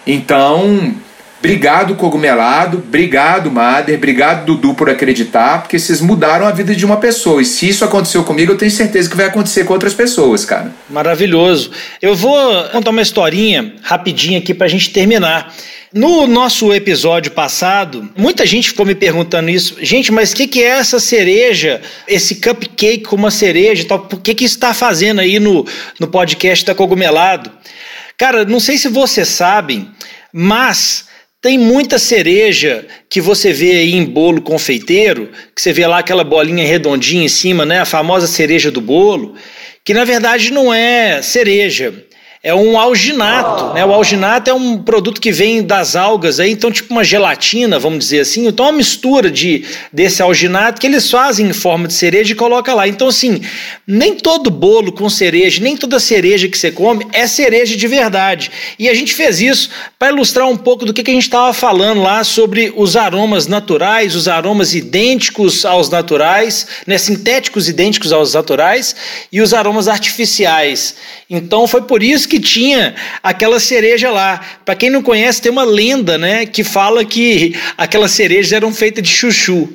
Então, 0.06 0.94
Obrigado, 1.40 1.96
Cogumelado. 1.96 2.78
Obrigado, 2.80 3.52
Mader. 3.52 3.96
Obrigado, 3.96 4.46
Dudu, 4.46 4.74
por 4.74 4.90
acreditar, 4.90 5.62
porque 5.62 5.78
vocês 5.78 6.02
mudaram 6.02 6.48
a 6.48 6.52
vida 6.52 6.76
de 6.76 6.86
uma 6.86 6.98
pessoa. 6.98 7.42
E 7.42 7.46
se 7.46 7.70
isso 7.70 7.86
aconteceu 7.86 8.24
comigo, 8.24 8.54
eu 8.54 8.58
tenho 8.58 8.72
certeza 8.72 9.10
que 9.10 9.16
vai 9.16 9.28
acontecer 9.28 9.64
com 9.64 9.74
outras 9.74 9.94
pessoas, 9.94 10.44
cara. 10.44 10.74
Maravilhoso. 10.90 11.72
Eu 12.02 12.16
vou 12.16 12.64
contar 12.70 12.90
uma 12.90 13.02
historinha 13.02 13.76
rapidinha 13.84 14.40
aqui 14.40 14.54
pra 14.54 14.68
gente 14.68 14.90
terminar. 14.90 15.54
No 15.94 16.28
nosso 16.28 16.74
episódio 16.74 17.32
passado, 17.32 18.10
muita 18.18 18.46
gente 18.46 18.70
ficou 18.70 18.86
me 18.86 18.94
perguntando 18.94 19.50
isso. 19.50 19.78
Gente, 19.80 20.12
mas 20.12 20.32
o 20.32 20.36
que, 20.36 20.48
que 20.48 20.62
é 20.62 20.68
essa 20.68 21.00
cereja, 21.00 21.82
esse 22.08 22.36
cupcake 22.36 23.04
com 23.04 23.16
uma 23.16 23.32
cereja 23.32 23.84
e 23.84 23.86
tal? 23.86 24.00
Por 24.00 24.20
que, 24.20 24.36
que 24.36 24.44
está 24.44 24.74
fazendo 24.74 25.22
aí 25.22 25.40
no, 25.40 25.66
no 26.00 26.08
podcast 26.08 26.66
da 26.66 26.76
Cogumelado? 26.76 27.50
Cara, 28.18 28.44
não 28.44 28.60
sei 28.60 28.78
se 28.78 28.90
vocês 28.90 29.30
sabem, 29.30 29.90
mas 30.34 31.07
tem 31.42 31.58
muita 31.58 32.00
cereja 32.00 32.86
que 33.10 33.22
você 33.22 33.54
vê 33.54 33.72
aí 33.72 33.94
em 33.94 34.06
bolo 34.06 34.42
confeiteiro, 34.42 35.32
que 35.56 35.62
você 35.62 35.72
vê 35.72 35.86
lá 35.86 36.00
aquela 36.00 36.24
bolinha 36.24 36.66
redondinha 36.66 37.26
em 37.26 37.30
cima, 37.30 37.66
né? 37.66 37.80
A 37.80 37.86
famosa 37.86 38.26
cereja 38.26 38.72
do 38.72 38.82
bolo, 38.82 39.36
que 39.86 39.94
na 39.94 40.04
verdade 40.04 40.52
não 40.52 40.74
é 40.74 41.22
cereja, 41.22 41.94
é 42.44 42.54
um 42.54 42.78
alginato, 42.80 43.74
né? 43.74 43.84
O 43.84 43.92
alginato 43.92 44.50
é 44.50 44.54
um 44.54 44.78
produto 44.78 45.20
que 45.20 45.32
vem 45.32 45.64
das 45.64 45.96
algas 45.96 46.40
aí, 46.40 46.52
então 46.52 46.72
tipo 46.72 46.94
uma 46.94 47.04
gelatina, 47.04 47.80
vamos 47.80 48.00
dizer 48.00 48.20
assim. 48.22 48.48
Então 48.48 48.68
é 48.68 48.70
uma 48.70 48.78
mistura 48.78 49.32
de 49.32 49.66
desse 49.92 50.22
alginato 50.22 50.80
que 50.80 50.86
eles 50.86 51.10
fazem 51.10 51.48
em 51.48 51.54
forma 51.54 51.88
de 51.88 51.94
cereja 51.94 52.32
e 52.32 52.36
coloca 52.36 52.74
lá. 52.74 52.88
Então 52.88 53.08
assim, 53.08 53.42
nem 53.88 54.16
todo 54.16 54.52
bolo 54.52 54.92
com 54.92 55.10
cereja, 55.10 55.62
nem 55.62 55.76
toda 55.76 56.00
cereja 56.00 56.48
que 56.48 56.58
você 56.58 56.72
come 56.72 57.08
é 57.12 57.26
cereja 57.26 57.76
de 57.76 57.88
verdade. 57.88 58.52
E 58.78 58.88
a 58.88 58.94
gente 58.94 59.16
fez 59.16 59.42
isso 59.42 59.70
para 59.98 60.10
ilustrar 60.10 60.48
um 60.48 60.58
pouco 60.58 60.86
do 60.86 60.94
que, 60.94 61.04
que 61.04 61.12
a 61.12 61.14
gente 61.14 61.24
estava 61.24 61.54
falando 61.54 62.02
lá 62.02 62.24
sobre 62.24 62.72
os 62.76 62.96
aromas 62.96 63.48
naturais, 63.48 64.16
os 64.16 64.28
aromas 64.28 64.76
idênticos 64.76 65.66
aos 65.66 65.90
naturais, 65.90 66.68
né? 66.86 66.98
sintéticos 67.00 67.68
idênticos 67.68 68.14
aos 68.14 68.36
naturais 68.36 68.96
e 69.32 69.42
os 69.42 69.54
aromas 69.54 69.88
artificiais. 69.88 70.96
Então 71.30 71.68
foi 71.68 71.82
por 71.82 72.04
isso 72.04 72.27
que 72.28 72.40
tinha 72.40 72.94
aquela 73.24 73.60
cereja 73.60 74.12
lá. 74.12 74.40
Para 74.64 74.76
quem 74.76 74.90
não 74.90 75.02
conhece, 75.02 75.42
tem 75.42 75.52
uma 75.52 75.64
lenda, 75.64 76.18
né, 76.18 76.46
que 76.46 76.64
fala 76.64 77.04
que 77.04 77.56
aquelas 77.78 78.12
cerejas 78.12 78.52
eram 78.52 78.74
feitas 78.74 79.04
de 79.04 79.10
chuchu. 79.10 79.70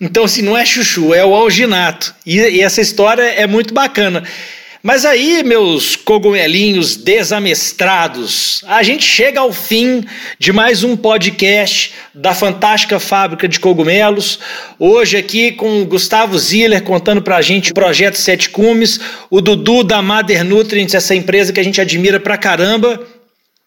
Então, 0.00 0.24
assim, 0.24 0.42
não 0.42 0.56
é 0.56 0.64
chuchu, 0.64 1.12
é 1.12 1.24
o 1.24 1.34
alginato. 1.34 2.14
E, 2.24 2.36
e 2.36 2.60
essa 2.62 2.80
história 2.80 3.22
é 3.22 3.46
muito 3.46 3.74
bacana. 3.74 4.22
Mas 4.80 5.04
aí, 5.04 5.42
meus 5.42 5.96
cogumelinhos 5.96 6.96
desamestrados, 6.96 8.62
a 8.64 8.80
gente 8.84 9.02
chega 9.02 9.40
ao 9.40 9.52
fim 9.52 10.04
de 10.38 10.52
mais 10.52 10.84
um 10.84 10.96
podcast 10.96 11.94
da 12.14 12.32
fantástica 12.32 13.00
fábrica 13.00 13.48
de 13.48 13.58
cogumelos. 13.58 14.38
Hoje 14.78 15.16
aqui 15.16 15.50
com 15.50 15.82
o 15.82 15.84
Gustavo 15.84 16.38
Ziller 16.38 16.80
contando 16.84 17.20
pra 17.20 17.42
gente 17.42 17.72
o 17.72 17.74
projeto 17.74 18.14
Sete 18.14 18.50
Cumes, 18.50 19.00
o 19.28 19.40
Dudu 19.40 19.82
da 19.82 20.00
Mother 20.00 20.44
Nutrients, 20.44 20.94
essa 20.94 21.12
empresa 21.12 21.52
que 21.52 21.58
a 21.58 21.64
gente 21.64 21.80
admira 21.80 22.20
pra 22.20 22.38
caramba. 22.38 23.04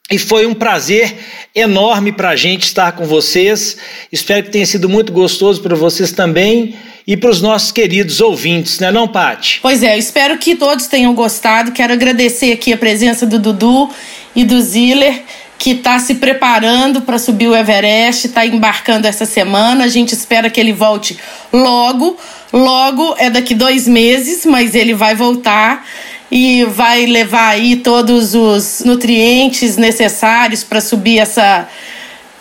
E 0.10 0.18
foi 0.18 0.46
um 0.46 0.54
prazer 0.54 1.16
enorme 1.56 2.12
para 2.12 2.30
a 2.30 2.36
gente 2.36 2.64
estar 2.64 2.92
com 2.94 3.06
vocês. 3.06 3.78
Espero 4.12 4.44
que 4.44 4.52
tenha 4.52 4.66
sido 4.66 4.90
muito 4.90 5.14
gostoso 5.14 5.62
para 5.62 5.76
vocês 5.76 6.12
também 6.12 6.76
e 7.08 7.18
para 7.18 7.30
os 7.30 7.42
nossos 7.42 7.72
queridos 7.72 8.22
ouvintes, 8.22 8.80
né, 8.80 8.92
não, 8.92 9.08
Pati? 9.08 9.60
Pois 9.62 9.82
é, 9.84 9.98
espero 9.98 10.38
que 10.38 10.56
todos 10.56 10.88
tenham 10.88 11.14
gostado. 11.14 11.72
Quero 11.72 11.94
agradecer 11.94 12.52
aqui 12.52 12.74
a 12.74 12.78
presença 12.78 13.26
do 13.26 13.40
Dudu 13.40 13.90
e 14.36 14.44
do 14.44 14.62
Ziller, 14.62 15.24
que 15.58 15.72
está 15.72 16.00
se 16.00 16.16
preparando 16.16 17.02
para 17.02 17.18
subir 17.18 17.48
o 17.48 17.56
Everest, 17.56 18.28
está 18.28 18.46
embarcando 18.46 19.08
essa 19.08 19.26
semana. 19.26 19.86
A 19.86 19.88
gente 19.88 20.14
espera 20.14 20.50
que 20.50 20.60
ele 20.60 20.74
volte 20.74 21.18
logo. 21.52 22.18
Logo 22.52 23.16
é 23.18 23.30
daqui 23.30 23.56
dois 23.56 23.88
meses, 23.88 24.46
mas 24.46 24.76
ele 24.76 24.94
vai 24.94 25.16
voltar 25.16 25.86
e 26.32 26.64
vai 26.64 27.06
levar 27.06 27.50
aí 27.50 27.76
todos 27.76 28.34
os 28.34 28.82
nutrientes 28.86 29.76
necessários 29.76 30.64
para 30.64 30.80
subir 30.80 31.20
essa 31.20 31.68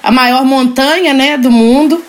a 0.03 0.11
maior 0.11 0.45
montanha, 0.45 1.13
né, 1.13 1.37
do 1.37 1.51
mundo. 1.51 2.03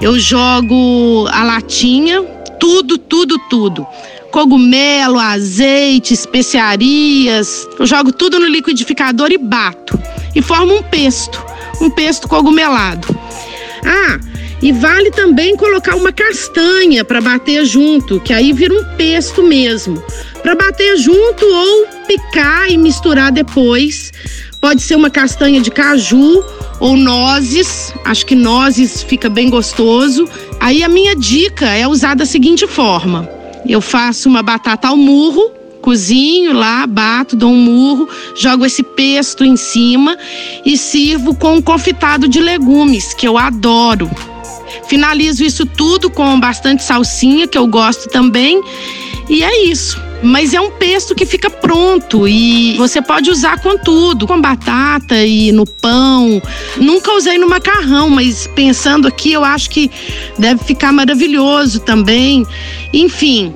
Eu 0.00 0.18
jogo 0.18 1.26
a 1.30 1.44
latinha, 1.44 2.22
tudo, 2.58 2.98
tudo, 2.98 3.38
tudo. 3.48 3.86
Cogumelo, 4.30 5.18
azeite, 5.18 6.14
especiarias. 6.14 7.68
Eu 7.78 7.86
jogo 7.86 8.12
tudo 8.12 8.38
no 8.40 8.46
liquidificador 8.46 9.30
e 9.30 9.38
bato. 9.38 9.98
E 10.34 10.40
formo 10.40 10.74
um 10.74 10.82
pesto, 10.82 11.44
um 11.80 11.90
pesto 11.90 12.26
cogumelado. 12.26 13.06
Ah, 13.84 14.18
e 14.62 14.70
vale 14.70 15.10
também 15.10 15.56
colocar 15.56 15.96
uma 15.96 16.12
castanha 16.12 17.04
para 17.04 17.20
bater 17.20 17.64
junto, 17.64 18.20
que 18.20 18.32
aí 18.32 18.52
vira 18.52 18.72
um 18.72 18.96
pesto 18.96 19.42
mesmo. 19.42 20.00
Para 20.40 20.54
bater 20.54 20.96
junto 20.96 21.44
ou 21.44 21.86
picar 22.06 22.70
e 22.70 22.76
misturar 22.76 23.32
depois. 23.32 24.12
Pode 24.60 24.80
ser 24.80 24.94
uma 24.94 25.10
castanha 25.10 25.60
de 25.60 25.70
caju 25.72 26.44
ou 26.78 26.96
nozes. 26.96 27.92
Acho 28.04 28.24
que 28.24 28.36
nozes 28.36 29.02
fica 29.02 29.28
bem 29.28 29.50
gostoso. 29.50 30.28
Aí 30.60 30.84
a 30.84 30.88
minha 30.88 31.16
dica 31.16 31.66
é 31.66 31.86
usar 31.88 32.14
da 32.14 32.24
seguinte 32.24 32.64
forma: 32.68 33.28
eu 33.68 33.80
faço 33.80 34.28
uma 34.28 34.44
batata 34.44 34.86
ao 34.86 34.96
murro, 34.96 35.50
cozinho 35.80 36.52
lá, 36.52 36.86
bato, 36.86 37.34
dou 37.34 37.50
um 37.50 37.56
murro, 37.56 38.08
jogo 38.36 38.64
esse 38.64 38.84
pesto 38.84 39.44
em 39.44 39.56
cima 39.56 40.16
e 40.64 40.78
sirvo 40.78 41.34
com 41.34 41.56
um 41.56 41.62
confitado 41.62 42.28
de 42.28 42.40
legumes, 42.40 43.12
que 43.12 43.26
eu 43.26 43.36
adoro. 43.36 44.08
Finalizo 44.86 45.44
isso 45.44 45.64
tudo 45.66 46.10
com 46.10 46.38
bastante 46.38 46.82
salsinha, 46.82 47.46
que 47.46 47.58
eu 47.58 47.66
gosto 47.66 48.08
também. 48.08 48.62
E 49.28 49.42
é 49.42 49.64
isso. 49.64 50.00
Mas 50.22 50.54
é 50.54 50.60
um 50.60 50.70
pesto 50.70 51.16
que 51.16 51.26
fica 51.26 51.50
pronto 51.50 52.28
e 52.28 52.76
você 52.76 53.02
pode 53.02 53.28
usar 53.28 53.60
com 53.60 53.76
tudo, 53.76 54.24
com 54.24 54.40
batata 54.40 55.16
e 55.24 55.50
no 55.50 55.66
pão. 55.66 56.40
Nunca 56.76 57.12
usei 57.14 57.38
no 57.38 57.48
macarrão, 57.48 58.08
mas 58.08 58.46
pensando 58.54 59.08
aqui, 59.08 59.32
eu 59.32 59.42
acho 59.42 59.68
que 59.70 59.90
deve 60.38 60.62
ficar 60.62 60.92
maravilhoso 60.92 61.80
também. 61.80 62.46
Enfim, 62.92 63.52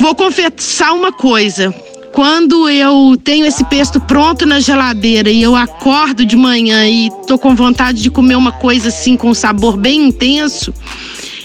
vou 0.00 0.16
confessar 0.16 0.92
uma 0.92 1.12
coisa. 1.12 1.72
Quando 2.12 2.68
eu 2.68 3.16
tenho 3.22 3.46
esse 3.46 3.64
pesto 3.64 3.98
pronto 4.00 4.44
na 4.44 4.60
geladeira 4.60 5.30
e 5.30 5.42
eu 5.42 5.56
acordo 5.56 6.26
de 6.26 6.36
manhã 6.36 6.86
e 6.86 7.10
tô 7.26 7.38
com 7.38 7.56
vontade 7.56 8.02
de 8.02 8.10
comer 8.10 8.36
uma 8.36 8.52
coisa 8.52 8.88
assim 8.88 9.16
com 9.16 9.30
um 9.30 9.34
sabor 9.34 9.76
bem 9.78 10.08
intenso, 10.08 10.74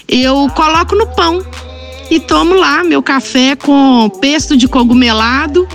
eu 0.06 0.48
coloco 0.54 0.94
no 0.94 1.06
pão 1.06 1.42
e 2.10 2.20
tomo 2.20 2.54
lá 2.54 2.84
meu 2.84 3.02
café 3.02 3.56
com 3.56 4.10
pesto 4.20 4.56
de 4.56 4.68
cogumelado 4.68 5.66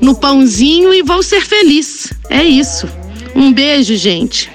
no 0.00 0.14
pãozinho 0.14 0.94
e 0.94 1.02
vou 1.02 1.22
ser 1.22 1.40
feliz. 1.40 2.12
É 2.30 2.42
isso. 2.44 2.88
Um 3.34 3.52
beijo, 3.52 3.96
gente. 3.96 4.50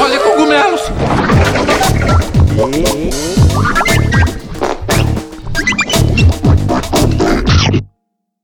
Olha 0.00 0.18
cogumelos. 0.20 0.80